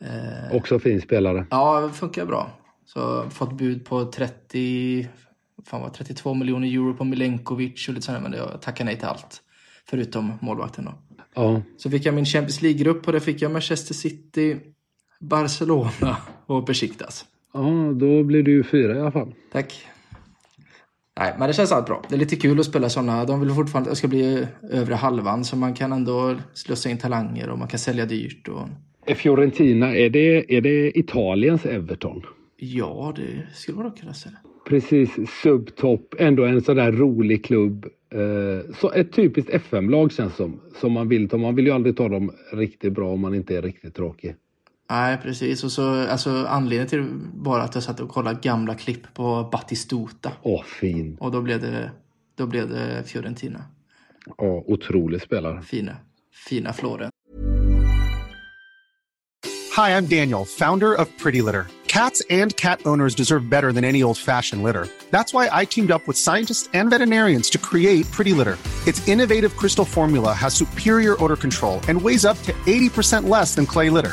[0.00, 1.46] Eh, Också fin spelare.
[1.50, 2.50] Ja, funkar bra.
[2.84, 5.08] Så fått bud på 30,
[5.66, 9.06] fan vad, 32 miljoner euro på Milenkovic och lite sådär, men jag tackar nej till
[9.06, 9.42] allt.
[9.86, 10.92] Förutom målvakten då.
[11.34, 11.62] Ja.
[11.76, 14.56] Så fick jag min Champions League-grupp och där fick jag Manchester City,
[15.20, 17.24] Barcelona och besiktas.
[17.52, 19.34] Ja, då blir du fyra i alla fall.
[19.52, 19.86] Tack.
[21.20, 22.02] Nej, men det känns allt bra.
[22.08, 23.24] Det är lite kul att spela sådana.
[23.24, 26.98] De vill fortfarande att det ska bli övre halvan så man kan ändå slussa in
[26.98, 28.48] talanger och man kan sälja dyrt.
[28.48, 28.68] Och...
[29.16, 32.22] Fiorentina, är det, är det Italiens Everton?
[32.56, 34.34] Ja, det skulle man nog kunna säga.
[34.68, 35.10] Precis,
[35.42, 37.86] subtopp, ändå en sån där rolig klubb.
[38.14, 41.36] Eh, så ett typiskt FM-lag känns som, som man vill ta.
[41.36, 44.34] Man vill ju aldrig ta dem riktigt bra om man inte är riktigt tråkig.
[44.90, 45.64] Nej, precis.
[45.64, 50.32] Och så, alltså, anledningen till var att jag satt och kollade gamla klipp på Battistuta.
[50.42, 51.16] Åh, fin.
[51.20, 51.90] Och då blev det,
[52.36, 53.64] då blev det Fiorentina.
[54.38, 55.62] Ja, otrolig spelare.
[55.62, 55.96] Fina,
[56.48, 57.10] fina Florens.
[59.76, 61.66] Hi, I'm Daniel, founder of Pretty Litter.
[61.86, 64.86] Cats and cat owners deserve better than any old fashioned litter.
[65.10, 68.56] That's why I teamed up with scientists and veterinarians to create Pretty Litter.
[68.86, 73.66] Its innovative crystal formula has superior odor control and weighs up to 80% less than
[73.66, 74.12] clay litter.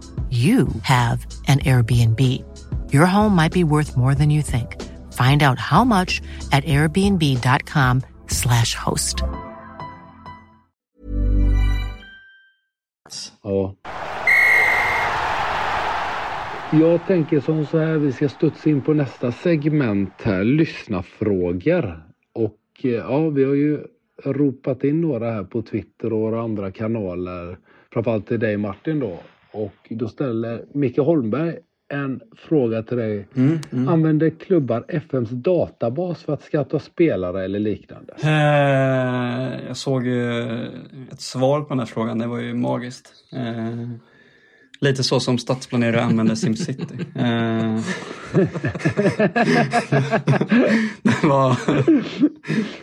[0.29, 2.19] you have an Airbnb.
[2.93, 4.81] Your home might be worth more than you think.
[5.11, 9.23] Find out how much at airbnb.com slash host.
[13.43, 13.75] Ja.
[16.73, 22.03] Jag tänker som så här, vi ska studsa in på nästa segment här, lyssna-frågor.
[22.33, 23.79] Och eh, ja, vi har ju
[24.25, 27.57] ropat in några här på Twitter och andra kanaler.
[27.93, 29.19] Framförallt till dig Martin då.
[29.51, 31.57] Och då ställer Micke Holmberg
[31.91, 33.27] en fråga till dig.
[33.35, 33.87] Mm, mm.
[33.87, 38.13] Använder klubbar FMs databas för att skatta spelare eller liknande?
[38.23, 40.47] Eh, jag såg ju
[41.11, 43.13] ett svar på den här frågan, det var ju magiskt.
[43.33, 43.89] Eh,
[44.81, 46.95] lite så som stadsplanerare använder SimCity.
[47.15, 47.79] Eh,
[51.03, 51.57] det var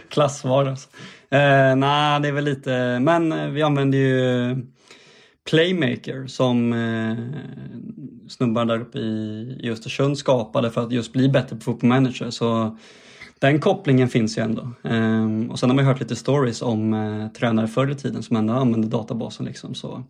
[0.09, 0.89] klassvar alltså.
[1.31, 4.57] Eh, Nej, det är väl lite, men vi använder ju
[5.51, 7.17] Playmaker som eh,
[8.29, 12.31] snubbarna där uppe i, i Östersund skapade för att just bli bättre på Football Manager.
[12.31, 12.77] Så
[13.39, 14.63] den kopplingen finns ju ändå.
[14.85, 18.37] Eh, och sen har man hört lite stories om eh, tränare förr i tiden som
[18.37, 19.47] ändå använde databasen.
[19.47, 20.03] Liksom, så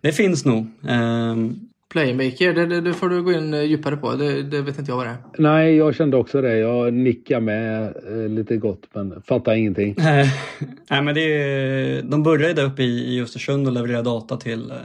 [0.00, 0.66] det finns nog.
[0.88, 1.60] Ehm,
[1.92, 4.12] Playmaker, det, det, det får du gå in eh, djupare på.
[4.12, 5.16] Det, det vet inte jag vad det är.
[5.38, 6.58] Nej, jag kände också det.
[6.58, 9.94] Jag nickar med eh, lite gott men fattar ingenting.
[10.90, 14.70] Nej, men det är, de började där uppe i, i Östersund och levererade data till,
[14.70, 14.76] eh,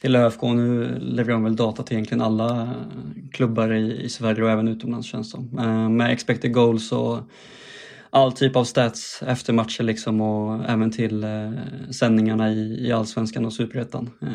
[0.00, 0.42] till ÖFK.
[0.42, 2.70] Nu levererar de väl data till egentligen alla
[3.32, 5.58] klubbar i, i Sverige och även utomlands känns det som.
[5.58, 7.18] Eh, Med expected goals och
[8.10, 11.50] all typ av stats efter matcher liksom och även till eh,
[11.90, 14.10] sändningarna i, i Allsvenskan och Superettan.
[14.22, 14.28] Eh,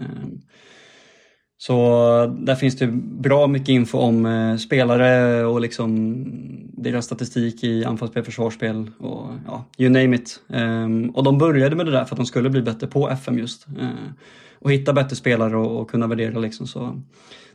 [1.61, 2.87] så där finns det
[3.21, 6.25] bra mycket info om eh, spelare och liksom
[6.73, 10.41] deras statistik i anfallsspel, försvarsspel och ja, you name it.
[10.49, 13.37] Ehm, och de började med det där för att de skulle bli bättre på FM
[13.37, 13.67] just.
[13.67, 13.87] Eh,
[14.59, 16.67] och hitta bättre spelare och, och kunna värdera liksom.
[16.67, 17.01] Så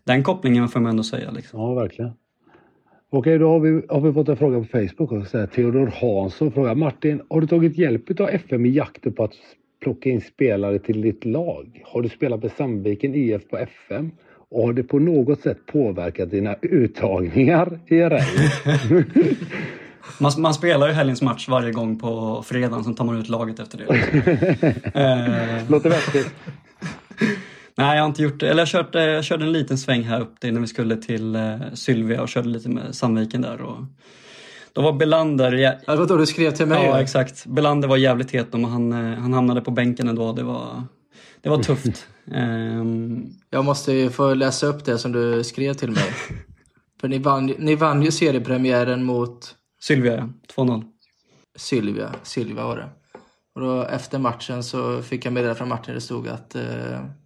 [0.04, 1.30] den kopplingen får man ändå säga.
[1.30, 1.60] Liksom.
[1.60, 2.12] Ja, verkligen.
[3.10, 5.46] Okej, då har vi, har vi fått en fråga på Facebook också.
[5.46, 9.34] Theodor Hansson frågar Martin, har du tagit hjälp av FM i jakten på att
[9.84, 11.82] plocka in spelare till ditt lag?
[11.84, 14.10] Har du spelat med Sandviken IF på FM?
[14.50, 19.04] Och har det på något sätt påverkat dina uttagningar i RL?
[20.18, 23.60] Man, man spelar ju helgens match varje gång på fredagen, sen tar man ut laget
[23.60, 23.84] efter det.
[24.94, 26.34] Eh, Låter vettigt.
[27.74, 28.50] Nej, jag har inte gjort det.
[28.50, 31.36] Eller jag, kört, eh, jag körde en liten sväng här uppe innan vi skulle till
[31.36, 33.60] eh, Sylvia och körde lite med Sandviken där.
[33.60, 33.78] Och
[34.74, 35.52] då var Belander...
[35.52, 36.86] Ja, det var då du skrev till mig.
[36.86, 37.46] Ja, exakt.
[37.46, 40.32] Belander var jävligt het om han, eh, han hamnade på bänken ändå.
[40.32, 40.82] Det var,
[41.40, 42.06] det var tufft.
[42.32, 46.04] Ehm, Jag måste ju få läsa upp det som du skrev till mig.
[47.00, 50.28] För ni vann, ni vann ju seriepremiären mot Sylvia, ja.
[50.64, 50.84] 2-0.
[51.56, 52.14] Sylvia.
[52.22, 52.88] Sylvia var det.
[53.54, 55.94] Och då efter matchen så fick jag meddelande från Martin.
[55.94, 56.62] Det stod att eh,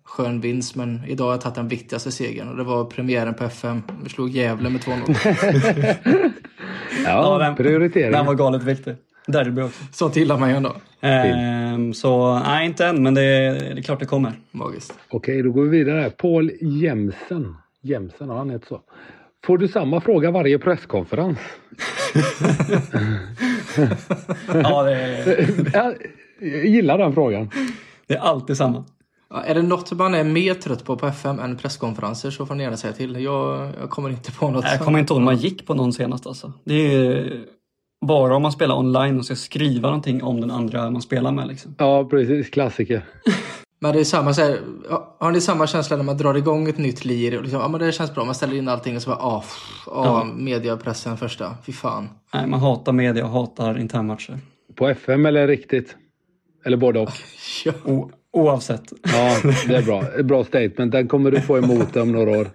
[0.05, 2.49] skön vinst men idag har jag tagit den viktigaste segern.
[2.49, 3.82] Och det var premiären på FM.
[4.03, 6.32] Vi slog Gävle med 2-0.
[7.11, 8.12] Ja, den, prioritering.
[8.12, 8.94] Den var galet viktig.
[9.26, 9.84] Derby också.
[9.92, 10.72] Sånt gillar man ju ändå.
[11.00, 14.32] Ehm, så nej, inte än, men det, det är klart det kommer.
[14.50, 14.94] Magiskt.
[15.09, 16.11] Okej, då går vi vidare.
[16.11, 17.56] Paul Jemsen.
[17.82, 18.80] Jemsen, ja, han heter så.
[19.44, 21.38] Får du samma fråga varje presskonferens?
[24.54, 25.66] Ja, det är,
[26.40, 27.50] jag gillar den frågan.
[28.06, 28.84] det är alltid samma.
[29.31, 32.55] Ja, är det något man är mer trött på på FM än presskonferenser så får
[32.55, 33.24] ni gärna säga till.
[33.24, 34.64] Jag, jag kommer inte på något.
[34.64, 36.53] Jag kommer inte ihåg om man gick på någon senast alltså.
[36.64, 37.45] Det är
[38.07, 41.49] bara om man spelar online och ska skriva någonting om den andra man spelar med.
[41.49, 41.74] Liksom.
[41.79, 42.51] Ja, precis.
[42.51, 43.05] Klassiker.
[43.81, 44.61] Men det är samma så här,
[45.18, 47.37] har ni samma känsla när man drar igång ett nytt lir?
[47.37, 49.41] Och liksom, ja men det känns bra, man ställer in allting och så bara, ah,
[49.41, 50.24] pff, ah, Ja.
[50.24, 51.55] media och pressen första.
[51.66, 52.09] Fy fan.
[52.35, 54.39] Nej, man hatar media och hatar internmatcher.
[54.74, 55.97] På FM eller riktigt?
[56.64, 57.11] Eller både och?
[57.64, 57.72] Ja.
[58.33, 58.93] Oavsett.
[59.12, 59.37] Ja,
[59.68, 60.05] det är bra.
[60.24, 60.93] Bra statement.
[60.93, 62.49] Den kommer du få emot om några år.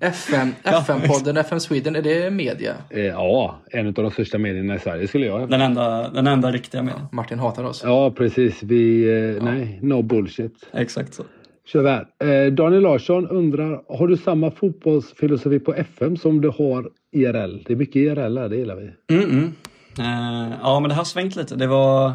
[0.00, 2.74] FM, FM-podden, FM Sweden, är det media?
[2.90, 5.50] Eh, Ja, en av de största medierna i Sverige skulle jag.
[5.50, 6.94] Den enda, den enda riktiga med.
[7.12, 7.82] Martin hatar oss.
[7.84, 8.62] Ja, precis.
[8.62, 9.04] Vi...
[9.36, 10.54] eh, Nej, no bullshit.
[10.72, 11.22] Exakt så.
[11.66, 12.06] Kör vi här.
[12.46, 17.62] Eh, Daniel Larsson undrar, har du samma fotbollsfilosofi på FM som du har IRL?
[17.66, 19.14] Det är mycket IRL här, det gillar vi.
[19.16, 19.50] Mm -mm.
[19.98, 21.56] Eh, ja, men det har svängt lite.
[21.56, 22.12] Det var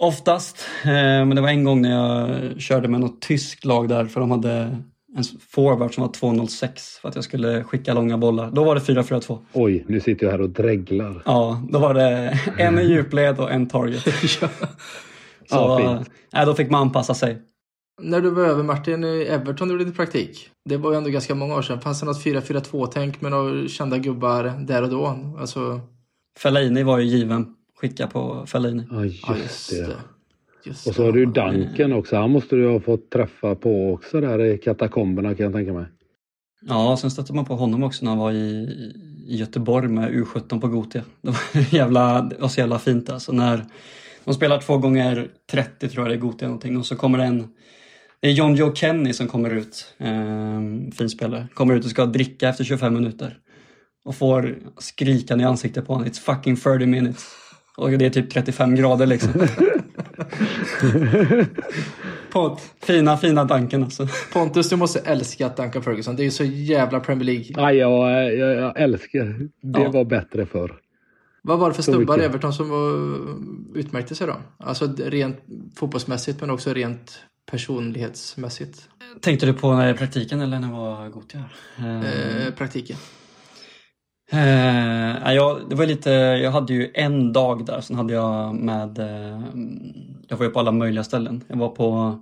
[0.00, 4.04] oftast, eh, men det var en gång när jag körde med något tyskt lag där
[4.04, 4.76] för de hade
[5.16, 8.50] en forward som var 206 för att jag skulle skicka långa bollar.
[8.50, 9.38] Då var det 4-4-2.
[9.52, 11.22] Oj, nu sitter jag här och dreglar.
[11.24, 14.02] Ja, då var det en i djupled och en target.
[14.28, 14.46] Så
[15.56, 16.10] Ja, fint.
[16.32, 17.38] nej, då fick man anpassa sig.
[18.02, 20.48] När du var över Martin i Everton och gjorde din praktik.
[20.68, 21.80] Det var ju ändå ganska många år sedan.
[21.80, 25.36] Fanns det något 4-4-2-tänk med några kända gubbar där och då?
[25.40, 25.80] Alltså,
[26.38, 27.46] Fellaini var ju given.
[27.80, 28.82] Skicka på Fellaini.
[28.90, 29.96] Ja, just, det.
[30.64, 31.26] Just Och så har du.
[31.26, 32.16] Duncan också.
[32.16, 35.86] Han måste du ha fått träffa på också där i katakomberna kan jag tänka mig.
[36.68, 38.68] Ja, sen stötte man på honom också när han var i,
[39.26, 41.02] i Göteborg med U17 på Gotia.
[41.22, 43.32] Det var, jävla, det var så jävla fint alltså.
[43.32, 43.64] När
[44.24, 47.24] de spelar två gånger 30 tror jag det är Gotia någonting och så kommer det
[47.24, 47.48] en
[48.20, 50.60] det är John Joe Kenny som kommer ut, eh,
[50.92, 53.38] fin spelare, kommer ut och ska dricka efter 25 minuter.
[54.04, 57.39] Och får skrikande i ansiktet på honom, it's fucking 30 minutes.
[57.80, 59.32] Och det är typ 35 grader liksom.
[62.32, 64.08] Pont, Fina, fina Duncan alltså.
[64.32, 66.16] Pontus, du måste älska Duncan Ferguson.
[66.16, 67.46] Det är ju så jävla Premier League.
[67.48, 69.48] Ja, jag, jag, jag älskar.
[69.62, 69.90] Det Ja.
[69.90, 70.74] var bättre förr.
[71.42, 72.24] Vad var det för Så snubbar i.
[72.24, 72.92] Everton som var,
[73.78, 74.36] utmärkte sig då?
[74.58, 75.36] Alltså rent
[75.76, 77.18] fotbollsmässigt men också rent
[77.50, 78.88] personlighetsmässigt.
[79.20, 81.44] Tänkte du på när praktiken eller när det var Gotia?
[81.78, 81.96] Eh,
[82.46, 82.96] Eh, praktiken.
[84.32, 88.98] Eh, jag, det var lite, jag hade ju en dag där, sen hade jag med,
[88.98, 89.42] eh,
[90.28, 91.44] jag var ju på alla möjliga ställen.
[91.48, 92.18] Jag var på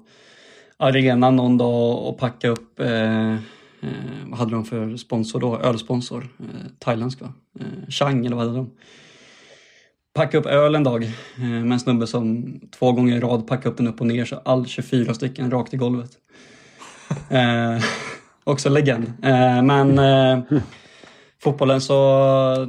[0.77, 3.39] arenan någon dag och packade upp, eh, eh,
[4.27, 5.59] vad hade de för sponsor då?
[5.59, 7.33] Ölsponsor, eh, thailändsk va?
[7.61, 8.71] Eh, Chang eller vad hade de?
[10.15, 11.05] Packade upp öl en dag
[11.37, 14.25] eh, med en snubbe som två gånger i rad packade upp den upp och ner
[14.25, 16.11] så all 24 stycken rakt i golvet.
[17.31, 17.85] Eh,
[18.45, 19.13] också legend.
[19.23, 20.61] Eh, men eh,
[21.43, 21.95] Fotbollen så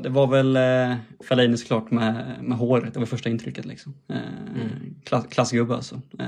[0.04, 0.98] det var väl eh,
[1.28, 3.94] Fellaini såklart med, med håret, det var första intrycket liksom.
[4.10, 4.18] Eh,
[5.06, 6.02] klass, klassgubbe alltså.
[6.20, 6.26] Eh,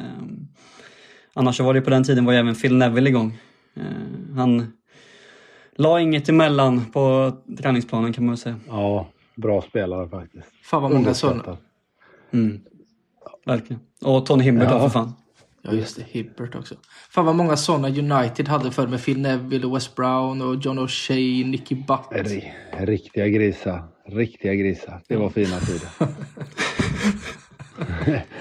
[1.33, 3.37] annars så var det på den tiden var ju även Phil Neville igång.
[3.75, 4.73] Eh, han
[5.75, 8.55] la inget emellan på träningsplanen kan man väl säga.
[8.67, 10.47] Ja, bra spelare faktiskt.
[10.63, 11.57] Fan vad många sådana.
[12.33, 12.59] Mm.
[13.45, 13.81] Verkligen.
[14.01, 14.73] Och Tony Hibbert Ja.
[14.73, 15.13] då för fan.
[15.63, 16.75] Ja just det, Hibbert också.
[17.09, 20.79] Fan vad många sådana United hade förr med Phil Neville och Wes Brown och John
[20.79, 22.07] O'Shea, Nicky Butt.
[22.11, 23.83] Ri- Riktiga grisar.
[24.07, 25.01] Riktiga grisar.
[25.07, 25.89] Det var fina tider.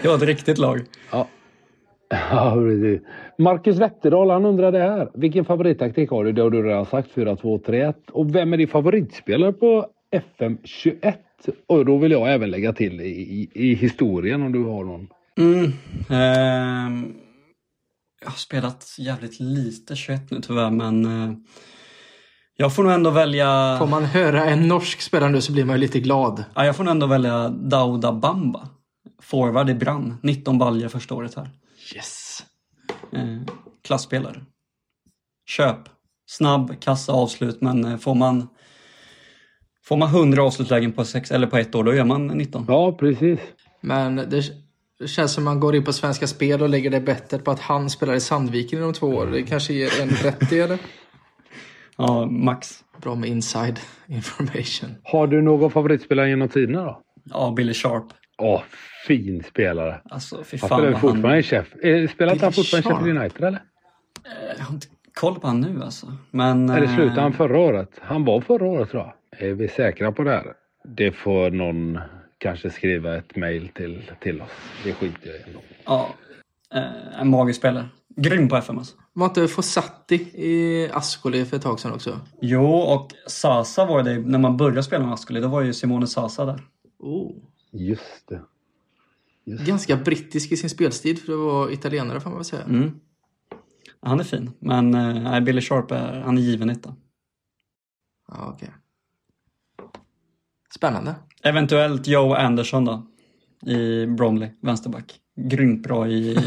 [0.02, 0.80] Det var ett riktigt lag.
[1.12, 1.28] Ja.
[2.30, 3.00] Ja, precis.
[3.38, 5.10] Marcus Wetterdahl han undrar det här.
[5.14, 6.32] Vilken favorittaktik har du?
[6.32, 7.10] Det har du redan sagt.
[7.14, 7.94] 4-2-3-1.
[8.12, 9.86] Och vem är din favoritspelare på
[10.38, 11.14] FM21?
[11.66, 15.08] Och då vill jag även lägga till i, i, i historien om du har någon.
[15.38, 15.72] Mm.
[16.08, 17.14] ehm,
[18.20, 21.36] jag har spelat jävligt lite 21 nu tyvärr men eh,
[22.56, 23.76] jag får nog ändå välja...
[23.78, 26.44] Får man höra en norsk spelare nu så blir man ju lite glad.
[26.54, 28.68] Ja, jag får nog ändå välja Dauda Bamba.
[29.22, 30.16] Forward i Brann.
[30.22, 31.50] 19 baljer första året här.
[31.94, 32.42] Yes.
[33.12, 33.54] Eh,
[33.84, 34.44] klassspelare.
[35.46, 35.78] Köp.
[36.26, 37.60] Snabb, kassa, avslut.
[37.60, 38.48] Men eh, får man
[39.84, 42.64] Får man 100 avslutslägen på, sex, eller på ett år, då gör man 19.
[42.68, 43.40] Ja, precis.
[43.80, 44.44] Men det,
[45.00, 47.60] Det känns som man går in på Svenska Spel och lägger det bettet på att
[47.60, 49.26] han spelar i Sandviken inom två år.
[49.26, 50.78] Det kanske ger en rätt i eller?
[51.96, 52.68] Ja, max.
[53.02, 54.90] Bra med inside information.
[55.02, 57.02] Har du någon favoritspelare genom tiderna då?
[57.24, 58.04] Ja, Billy Sharp.
[58.38, 58.62] Åh,
[59.06, 60.00] fin spelare.
[60.10, 61.38] Alltså, fy Han fan spelar fortfarande han...
[61.38, 61.74] i Chef.
[61.74, 62.92] eh, Spelar inte han fortfarande i?
[62.92, 63.62] Sheffield United eller?
[64.58, 66.06] Jag har inte koll på han nu alltså.
[66.30, 66.70] Men...
[66.70, 67.90] Eller eh, slutade han förra året?
[68.02, 69.48] Han var förra året tror jag.
[69.50, 70.46] Är vi säkra på det här?
[70.96, 71.98] Det får någon
[72.40, 74.50] kanske skriva ett mail till, till oss.
[74.84, 75.60] Det skiter jag i ändå.
[75.84, 76.14] Ja.
[76.74, 77.88] Eh, en magisk spelare.
[78.16, 78.96] Grym på FM alltså.
[79.12, 82.20] Var inte Fossati i Ascoli för ett tag sedan också?
[82.40, 85.40] Jo, och Sasa var det när man började spela med Ascoli.
[85.40, 86.62] Då var ju Simone Sasa där.
[86.98, 87.32] Oh.
[87.70, 88.40] Just det.
[89.44, 92.62] Just Ganska brittisk i sin spelstil för det var italienare får man väl säga.
[92.62, 93.00] Mm.
[94.02, 94.50] Han är fin.
[94.58, 96.94] Men eh, Billy Sharp är, han är given etta.
[98.28, 98.70] Ja, okej.
[100.74, 101.14] Spännande.
[101.42, 103.06] Eventuellt Joe Anderson då.
[103.66, 105.14] I Bromley, vänsterback.
[105.36, 106.38] Grymt bra i...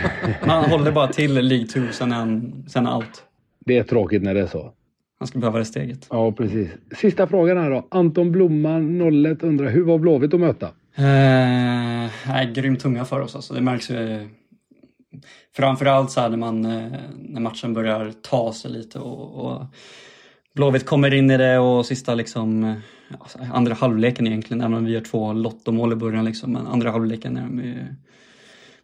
[0.40, 3.24] han håller bara till League 2, sen är han, sen är allt.
[3.64, 4.72] Det är tråkigt när det är så.
[5.18, 6.06] Han skulle behöva det steget.
[6.10, 6.70] Ja, precis.
[6.96, 7.86] Sista frågan här då.
[7.90, 10.66] Anton Blomman 01 undrar hur var Blåvitt att möta?
[10.94, 13.54] Eh, nej, grymt tunga för oss alltså.
[13.54, 14.28] Det märks ju
[15.56, 19.66] framförallt så här när, man, eh, när matchen börjar ta sig lite och, och
[20.54, 22.80] Blåvitt kommer in i det och sista liksom
[23.10, 26.66] eh, ja, andra halvleken egentligen, även om vi gör två lottomål i början liksom, men
[26.66, 27.86] andra halvleken är de ju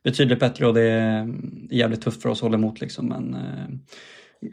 [0.02, 1.34] betydligt bättre och det är
[1.70, 3.76] jävligt tufft för oss att hålla emot liksom, men eh,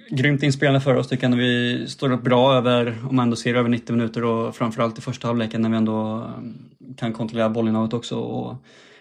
[0.09, 3.35] Grymt inspelande för oss tycker jag när vi står upp bra över, om man ändå
[3.35, 7.49] ser över 90 minuter och framförallt i första halvleken när vi ändå eh, kan kontrollera
[7.49, 8.55] bollinnehavet också och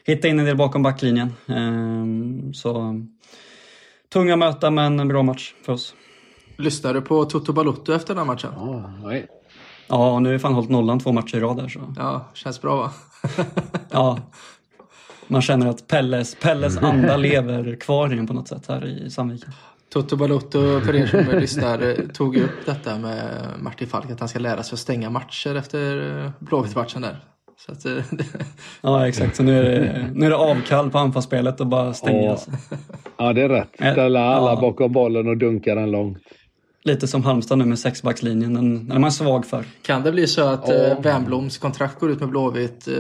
[0.05, 1.33] hitta in en del bakom backlinjen.
[1.47, 3.01] Ehm, Så
[4.13, 5.95] tunga möta men en bra match för oss.
[6.57, 8.53] Lyssnade du på Toto Balotto efter den matchen?
[8.57, 9.27] Ja, nej.
[9.89, 11.81] Ja, nu har vi fan hållit nollan två matcher i rad där så.
[11.97, 12.91] Ja, känns bra va?
[13.91, 14.19] Ja.
[15.29, 19.53] Man känner att Pelles, Pelles anda lever kvar igen på något sätt här i Sandviken.
[19.93, 24.29] Toto Balotto, för er som lyssnar, tog ju upp detta med Martin Falk att han
[24.29, 27.17] ska lära sig att stänga matcher efter eh, Blåvitt-matchen där.
[27.67, 28.05] Så att, eh,
[28.81, 29.37] Ja, exakt.
[29.37, 32.23] Så nu är det, nu är det avkall på anfallsspelet och bara stänga.
[32.23, 32.39] Ja.
[33.19, 33.71] Ja, det är rätt.
[33.75, 34.61] Ställa alla Ja.
[34.61, 36.19] bakom bollen och dunka den långt.
[36.85, 38.55] Lite som Halmstad nu med sexbackslinjen.
[38.55, 39.65] Den, den är man svag för.
[39.83, 40.75] kan det bli så att Ja.
[40.75, 42.95] eh, Wernbloms kontrakt går ut med Blåvitt eh,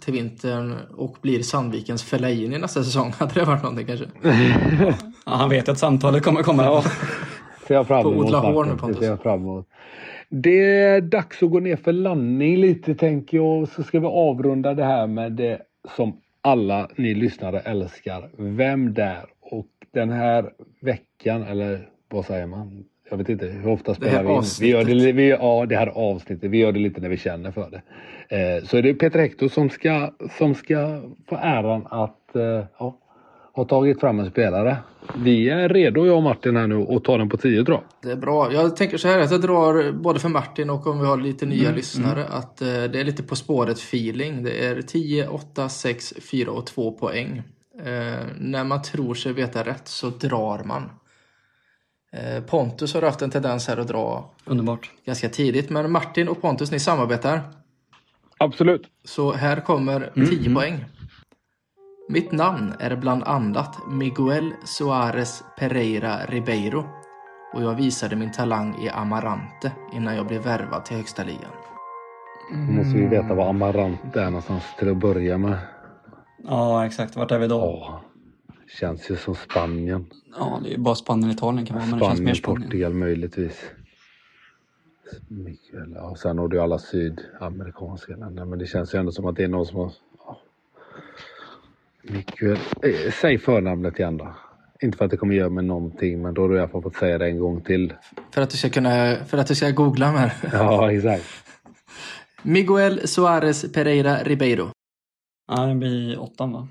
[0.00, 3.12] till vintern och blir Sandvikens Fellaini nästa säsong?
[3.18, 4.06] Hade det varit någonting kanske?
[5.26, 6.64] Ja, han vet att samtalet kommer komma.
[6.64, 6.84] Ja.
[7.68, 8.24] Ser jag fram På emot.
[8.26, 8.96] odla hår nu, Pontus.
[8.98, 9.66] Det ser jag fram emot.
[10.28, 13.68] Det är dags att gå ner för landning lite tänker jag.
[13.68, 15.58] Så ska vi avrunda det här med det
[15.96, 18.30] som alla ni lyssnare älskar.
[18.36, 19.24] Vem där?
[19.40, 22.84] Och den här veckan, eller vad säger man?
[23.10, 24.42] Jag vet inte, hur ofta spelar vi in?
[24.60, 26.50] Vi gör det, vi, ja, det här avsnittet.
[26.50, 27.82] Vi gör det lite när vi känner för det.
[28.36, 32.98] Eh, så är det Peter Hector som ska, som ska få äran att eh, ja,
[33.52, 34.76] ha tagit fram en spelare.
[35.16, 37.84] Vi är redo jag och Martin här nu och tar den på 10 tror jag.
[38.02, 38.52] Det är bra.
[38.52, 41.46] Jag tänker så här att jag drar både för Martin och om vi har lite
[41.46, 44.44] nya lyssnare att eh, det är lite På spåret feeling.
[44.44, 47.42] Det är 10, 8, 6, 4 och 2 poäng.
[47.78, 50.90] Eh, när man tror sig veta rätt så drar man.
[52.12, 54.90] Eh, Pontus har haft en tendens här att dra Underbart.
[55.06, 57.40] ganska tidigt men Martin och Pontus ni samarbetar.
[58.38, 58.82] Absolut.
[59.04, 60.84] Så här kommer 10 poäng.
[62.08, 66.84] Mitt namn är bland annat Miguel Suarez Pereira Ribeiro
[67.54, 71.50] och jag visade min talang i Amarante innan jag blev värvad till högsta ligan.
[72.50, 75.58] Då måste vi veta vad Amarant är någonstans till att börja med.
[76.44, 77.16] Ja, exakt.
[77.16, 77.56] Vart är vi då?
[77.58, 78.00] Ja,
[78.78, 80.06] känns ju som Spanien.
[80.38, 82.62] Ja, det är ju bara Spanien och Italien kan vara, men det känns mer Spanien.
[82.62, 83.70] Portugal möjligtvis.
[85.28, 89.36] Mikael, ja, sen har du alla sydamerikanska länder men det känns ju ändå som att
[89.36, 89.92] det är någon som har...
[90.18, 90.40] Ja.
[92.02, 94.34] Mikael, eh, säg förnamnet igen då.
[94.82, 96.82] Inte för att det kommer göra mig någonting men då har du i alla fall
[96.82, 97.94] fått säga det en gång till.
[98.30, 101.24] För att du ska kunna, för att du ska googla med Ja, exakt.
[102.42, 104.70] Miguel Suarez Pereira Ribeiro.
[105.48, 106.68] Ja, det blir åttan va?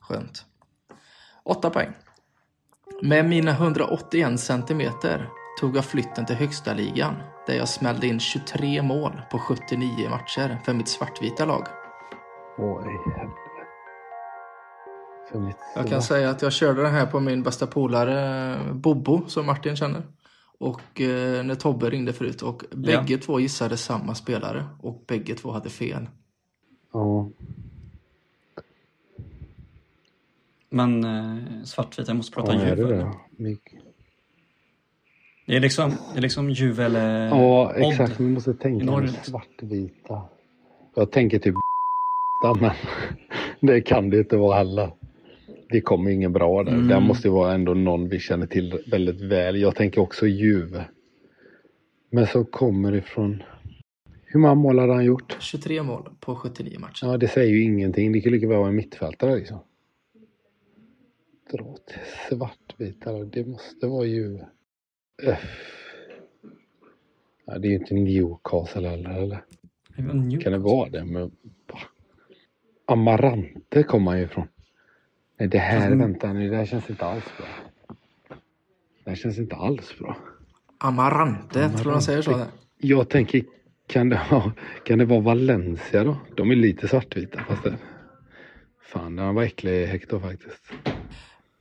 [0.00, 0.44] Skönt.
[1.46, 1.92] 8 poäng.
[3.02, 5.28] Med mina 181 centimeter
[5.60, 7.14] tog jag flytten till högsta ligan
[7.46, 11.66] där jag smällde in 23 mål på 79 matcher för mitt svartvita lag.
[15.30, 18.72] För mitt Jag kan säga att jag körde den här på min bästa polare eh,
[18.72, 20.02] Bobo som Martin känner.
[20.58, 25.50] Och eh, när Tobbe ringde förut och bägge två gissade samma spelare och bägge två
[25.50, 26.08] hade fel.
[26.92, 27.30] Ja.
[30.76, 33.12] Men eh, svartvita, jag måste prata Ja, är det det?
[35.46, 38.20] Det är liksom, det är liksom Juve eller Ja, exakt.
[38.20, 40.22] Vi måste tänka på svartvita.
[40.94, 41.54] Jag tänker typ
[42.60, 42.70] men
[43.60, 44.92] Det kan det inte vara alla.
[45.70, 46.72] Det kommer ingen bra där.
[46.72, 46.88] Mm.
[46.88, 49.60] Det måste ju vara ändå någon vi känner till väldigt väl.
[49.60, 50.84] Jag tänker också Juve.
[52.10, 53.42] Men som kommer ifrån...
[54.24, 55.36] Hur många mål hade han gjort?
[55.40, 57.06] 23 mål på 79 matcher.
[57.06, 58.12] Ja, det säger ju ingenting.
[58.12, 59.58] Det kan lika väl vara en mittfältare liksom.
[61.50, 61.58] Till
[62.28, 63.12] svartvita.
[63.12, 64.06] Det måste vara.
[65.22, 65.72] Öff.
[67.44, 69.44] Ja, det är ju inte Newcastle heller, eller?
[70.42, 71.04] Kan det vara det?
[71.04, 71.30] Men?
[72.86, 74.48] Amarante kommer han ju ifrån.
[75.38, 75.98] Nej, det här, Mm.
[75.98, 77.46] vänta nu, det här känns inte alls bra.
[79.04, 80.16] Det här känns inte alls bra.
[80.78, 82.36] Amarante, tror du de säger så?
[82.36, 82.46] där?
[82.78, 83.44] Jag tänker,
[83.86, 84.52] kan det, ha,
[84.84, 86.16] kan det vara Valencia då?
[86.36, 87.78] De är lite svartvita fast det...
[88.80, 90.72] Fan, den var äcklig Hector faktiskt.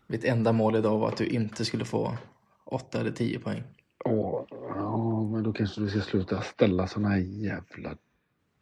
[0.08, 2.18] Mitt enda mål idag var att du inte skulle få
[2.66, 3.64] 8 eller 10 poäng.
[4.06, 4.46] Åh,
[4.76, 7.96] ja, men då kanske du ska sluta ställa såna här jävla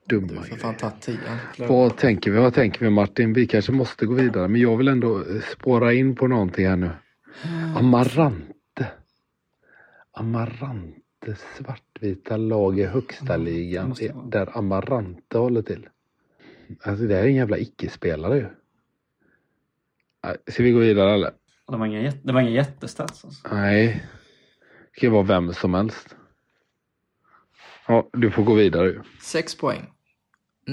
[0.06, 1.18] Du dumma får fan ta 10.
[1.58, 2.38] Vad tänker vi?
[2.38, 3.34] Vad tänker vi Martin?
[3.34, 6.76] Vi kanske måste gå vidare men jag vill ändå eh, spåra in på någonting här
[6.76, 6.90] nu.
[7.78, 8.88] Amarante.
[10.12, 13.96] Amarante svartvita lag i högsta Mm, ligan
[14.30, 15.90] där Amarante håller till.
[16.82, 18.46] Alltså det här är en jävla icke-spelare ju.
[20.24, 21.32] Nej, Ska vi gå vidare eller?
[21.68, 23.50] Det var ingen, det var ingen jättestats alltså.
[23.52, 24.06] Nej.
[24.94, 26.16] Det kan ju vara vem som helst.
[27.88, 29.04] Ja, du får gå vidare.
[29.22, 29.90] 6 poäng.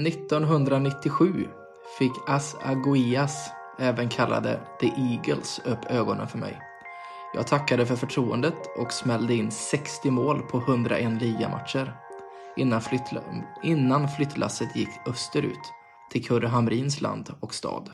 [0.07, 1.47] 1997
[1.99, 3.49] fick As Aguias,
[3.79, 6.61] även kallade The Eagles, upp ögonen för mig.
[7.33, 11.93] Jag tackade för förtroendet och smällde in 60 mål på 101 ligamatcher
[12.55, 13.21] innan, flyttla
[13.63, 15.73] innan flyttlasset gick österut
[16.11, 17.89] till Kurre Hamrins land och stad.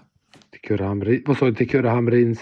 [0.51, 1.23] Till Kurre Hamrin.
[1.25, 1.53] Vad sa du?
[1.55, 2.41] Till Kurre Hamrins?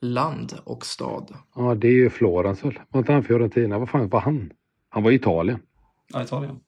[0.00, 1.34] Land och stad.
[1.54, 2.80] Ja, det är ju Florens väl?
[2.88, 3.78] Var inte han Fiorentina?
[3.78, 4.52] Vad fan var han?
[4.88, 5.60] Han var i Italien.
[6.12, 6.60] Ja, Italien.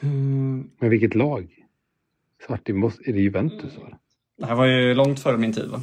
[0.00, 1.64] Mm, Men vilket lag?
[2.46, 3.76] Svart, är det Juventus?
[3.78, 3.98] Va?
[4.38, 5.80] det här var ju långt före min tid va?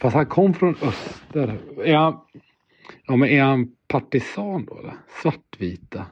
[0.00, 1.58] Fast han kom från öster.
[1.84, 2.20] Är han,
[3.06, 4.94] ja, men är han partisan då eller?
[5.22, 6.06] Svartvita?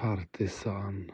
[0.00, 1.10] Partisan.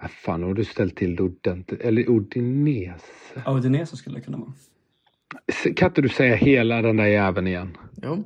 [0.00, 1.80] Ja, fan, har du ställt till det ordentligt.
[1.80, 3.04] Eller Udinese.
[3.44, 4.52] Ja, Udinese skulle det kunna vara.
[5.76, 7.76] Kan inte du säga hela den där jäveln igen?
[8.02, 8.24] Jo.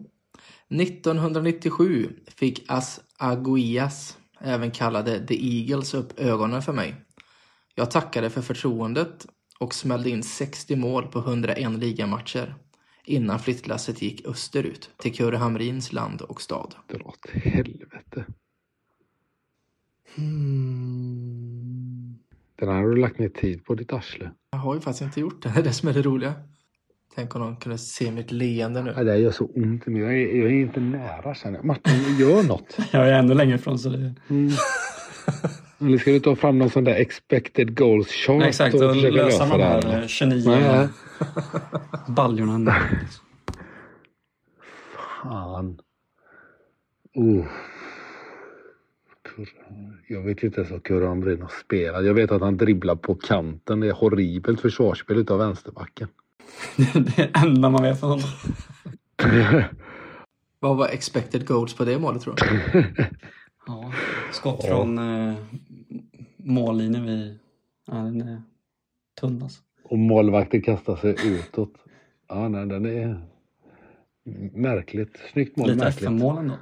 [0.70, 6.94] 1997 fick As Aguias, även kallade The Eagles, upp ögonen för mig.
[7.74, 9.26] Jag tackade för förtroendet
[9.60, 12.54] och smällde in 60 mål på 101 ligamatcher
[13.04, 16.74] innan flyttlasset gick österut till Kurre Hamrins land och stad.
[16.88, 18.24] Dra åt helvete.
[22.58, 24.30] Den här har du lagt ner tid på ditt arsle.
[24.50, 26.34] Jag har ju faktiskt inte gjort det, det är det som är det roliga.
[27.14, 28.94] Tänk om någon kunde se mitt leende nu.
[28.96, 30.02] Ja, det gör så ont i mig.
[30.02, 31.64] Jag är, jag är inte nära känner jag.
[31.64, 32.78] Martin, gör något.
[32.92, 34.14] Jag är ännu längre ifrån så det...
[35.80, 38.96] Eller ska du ta fram någon sån där expected goals chart Nej, exakt, och och
[38.96, 40.00] lösa de här här?
[40.02, 40.88] eh, 29 Nej,
[42.08, 42.74] baljorna.
[45.22, 45.78] fan.
[47.14, 47.44] Oh.
[49.38, 52.04] Kurre- Jag vet ju inte ens vad Kurre Hamrin har spelat.
[52.04, 53.80] Jag vet att han dribblar på kanten.
[53.80, 56.08] Det är horribelt försvarsspel utav vänsterbacken.
[56.76, 58.26] Det är det enda man vet från honom.
[60.60, 62.84] Vad var expected goals på det målet tror du?
[63.66, 63.92] Ja,
[64.32, 65.34] skott från eh,
[66.36, 67.38] mållinjen vid...
[67.86, 68.42] Ja, den är
[69.20, 69.62] tunn alltså.
[69.82, 71.72] Och målvakten kastar sig utåt.
[72.28, 73.20] Ja, nej, den är
[74.52, 75.16] märkligt.
[75.32, 76.02] Snyggt mål, Lite märkligt.
[76.02, 76.54] FN-mål ändå.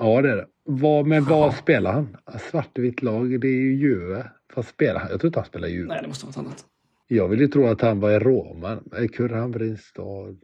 [0.00, 0.46] Ja, det är det.
[0.64, 2.16] Vad, men vad spelar han?
[2.50, 4.30] Svartvitt lag, det är ju Juve.
[4.54, 5.10] Fast spelar han?
[5.10, 5.88] Jag tror inte han spelar Juve.
[5.88, 6.64] Nej, det måste vara något annat.
[7.06, 8.78] Jag vill ju tro att han var i Roma.
[9.12, 10.38] Kurre Hamrins stad.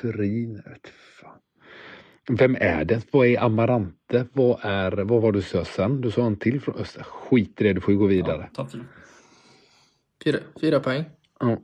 [0.00, 0.62] Turin.
[0.64, 0.88] jag vet
[1.20, 1.38] fan.
[2.38, 3.02] Vem är det?
[3.10, 4.26] Vad är Amarante?
[4.32, 6.00] Vad, är, vad var du sa sen?
[6.00, 7.02] Du sa en till från öster.
[7.02, 8.50] Skit i det, du får ju gå vidare.
[8.56, 8.84] Ja, fyra.
[10.24, 11.04] Fyra, fyra poäng.
[11.40, 11.58] Ja.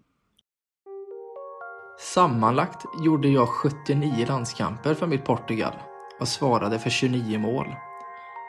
[1.98, 5.72] Sammanlagt gjorde jag 79 landskamper för mitt Portugal
[6.22, 7.66] och svarade för 29 mål.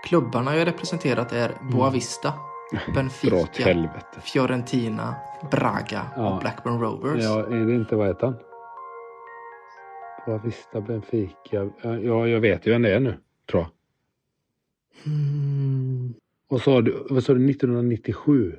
[0.07, 2.33] Klubbarna jag representerat är Boavista,
[2.73, 3.89] Dra åt Benfica.
[4.21, 5.15] Fiorentina,
[5.51, 6.33] Braga Ja.
[6.35, 7.23] och Blackburn Rovers.
[7.23, 8.35] Ja, är det inte, vad heter han?
[10.25, 11.69] Boavista, Benfica.
[11.81, 13.17] Ja, jag vet ju vem det är nu,
[13.51, 13.69] tror jag.
[15.05, 16.13] Mm,
[16.49, 18.55] Och sa du, vad sa du, 1997?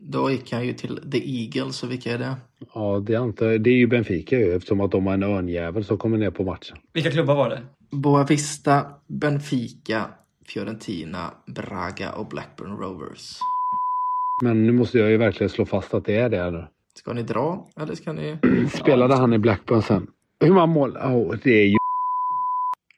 [0.00, 2.34] då gick han ju till The Eagles, så vilka är det?
[2.74, 5.84] Ja, det, antar, jag- det är ju Benfica ju eftersom att de har en örnjävel
[5.84, 6.76] som kommer ner på matchen.
[6.92, 7.62] Vilka klubbar var det?
[7.90, 10.04] Boavista, Benfica,
[10.46, 13.38] Fiorentina, Braga och Blackburn Rovers.
[14.42, 16.66] Men nu måste jag ju verkligen slå fast att det är det nu.
[16.94, 18.38] Ska ni dra eller ska ni?
[18.74, 20.06] Spelade han i Blackburn sen?
[20.40, 20.96] Hur många mål?
[20.96, 21.76] Oh, det, är ju,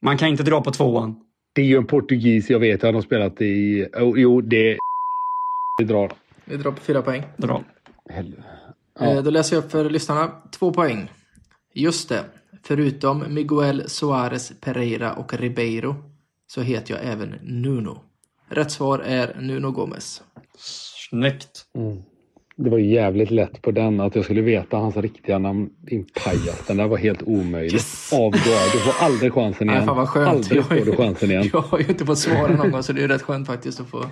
[0.03, 1.17] Man kan inte dra på tvåan.
[1.55, 3.87] det är ju en portugis, jag vet att han har spelat i...
[3.95, 4.79] Oh, jo, det...
[5.79, 6.13] Vi drar.
[6.45, 7.23] Vi drar på fyra poäng.
[7.37, 7.65] Dra.
[9.01, 10.31] Eh, Då läser jag upp för lyssnarna.
[10.51, 11.11] Två poäng.
[11.75, 12.25] Just det.
[12.69, 15.97] Förutom Miguel Suarez Pereira och Ribeiro
[16.47, 18.01] så heter jag även Nuno.
[18.49, 20.23] Rätt svar är Nuno Gomes.
[21.09, 21.65] Snyggt.
[22.57, 25.71] Det var jävligt lätt på den att jag skulle veta hans riktiga namn.
[25.81, 26.67] Din pajas.
[26.67, 27.73] Den där var helt omöjlig.
[27.73, 28.13] Yes.
[28.13, 28.39] Avgå.
[28.73, 29.87] Du får aldrig chansen Nej, igen.
[29.87, 30.29] fan vad skönt.
[30.29, 31.51] Aldrig Jag har får du chansen igen.
[31.53, 33.89] Jag har ju inte fått svara någon gång så det är rätt skönt faktiskt att
[33.89, 34.05] få.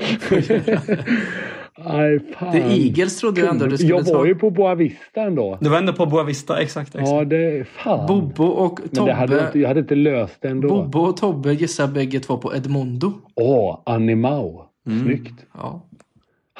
[1.84, 2.52] Nej, fan.
[2.52, 4.18] The Eagles trodde jag ändå du skulle Jag ta.
[4.18, 5.58] var ju på Boavista ändå.
[5.60, 6.94] Du var ändå på Boavista, exakt.
[6.94, 7.10] exakt.
[7.10, 7.64] Ja, det...
[7.68, 8.06] Fan.
[8.06, 9.58] Bobo och Men det hade jag, inte, Tobbe.
[9.60, 10.68] jag hade inte löst det ändå.
[10.68, 13.12] Bobo och Tobbe gissar bägge två på Edmundo.
[13.34, 14.62] Åh, Animau.
[15.02, 15.44] Snyggt.
[15.54, 15.86] Ja.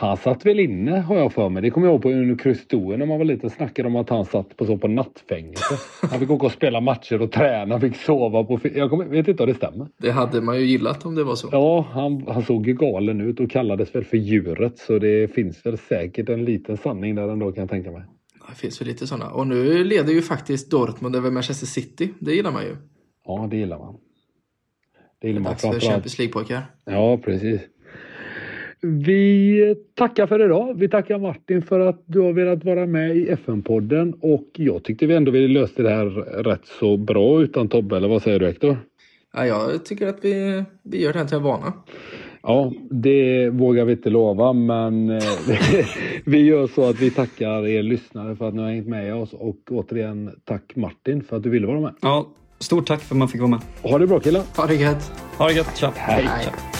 [0.01, 1.63] Han satt väl inne har jag för mig.
[1.63, 3.51] Det kommer jag ihåg på Unicrustoen när man var liten.
[3.51, 5.75] Snackade om att han satt på, så på nattfängelse.
[6.11, 7.81] Han fick åka och spela matcher och träna.
[7.81, 8.61] Fick sova på...
[8.75, 9.89] Jag kommer, vet inte om det stämmer.
[9.99, 11.49] Det hade man ju gillat om det var så.
[11.53, 14.79] Ja, han, han såg ju galen ut och kallades väl för djuret.
[14.79, 18.03] Så det finns väl säkert en liten sanning där ändå kan jag tänka mig.
[18.49, 19.31] Det finns ju lite sådana.
[19.31, 22.09] Och nu leder ju faktiskt Dortmund över Manchester City.
[22.19, 22.77] Det gillar man ju.
[23.27, 23.97] Ja, det gillar man.
[25.21, 25.81] Det gillar man Dags för.
[25.81, 26.63] Champions League-pojkar.
[26.85, 27.61] Ja, precis.
[28.83, 30.75] Vi tackar för idag.
[30.79, 35.07] Vi tackar Martin för att du har velat vara med i FN-podden och jag tyckte
[35.07, 36.07] vi ändå vi löste det här
[36.43, 38.77] rätt så bra utan Tobbe, eller vad säger du Hector?
[39.33, 41.73] Ja, jag tycker att vi, vi gör det här till en vana.
[42.43, 45.23] Ja, det vågar vi inte lova men eh,
[46.25, 49.33] vi gör så att vi tackar er lyssnare för att ni har hängt med oss
[49.33, 51.95] och återigen tack Martin för att du ville vara med.
[52.03, 52.29] Ja,
[52.59, 53.61] stort tack för att man fick vara med.
[53.83, 54.43] Ha det bra killar!
[54.57, 55.13] Ha det gött!
[55.39, 55.93] Ha det gött, tja!
[55.97, 56.25] Hej.
[56.45, 56.80] Tja.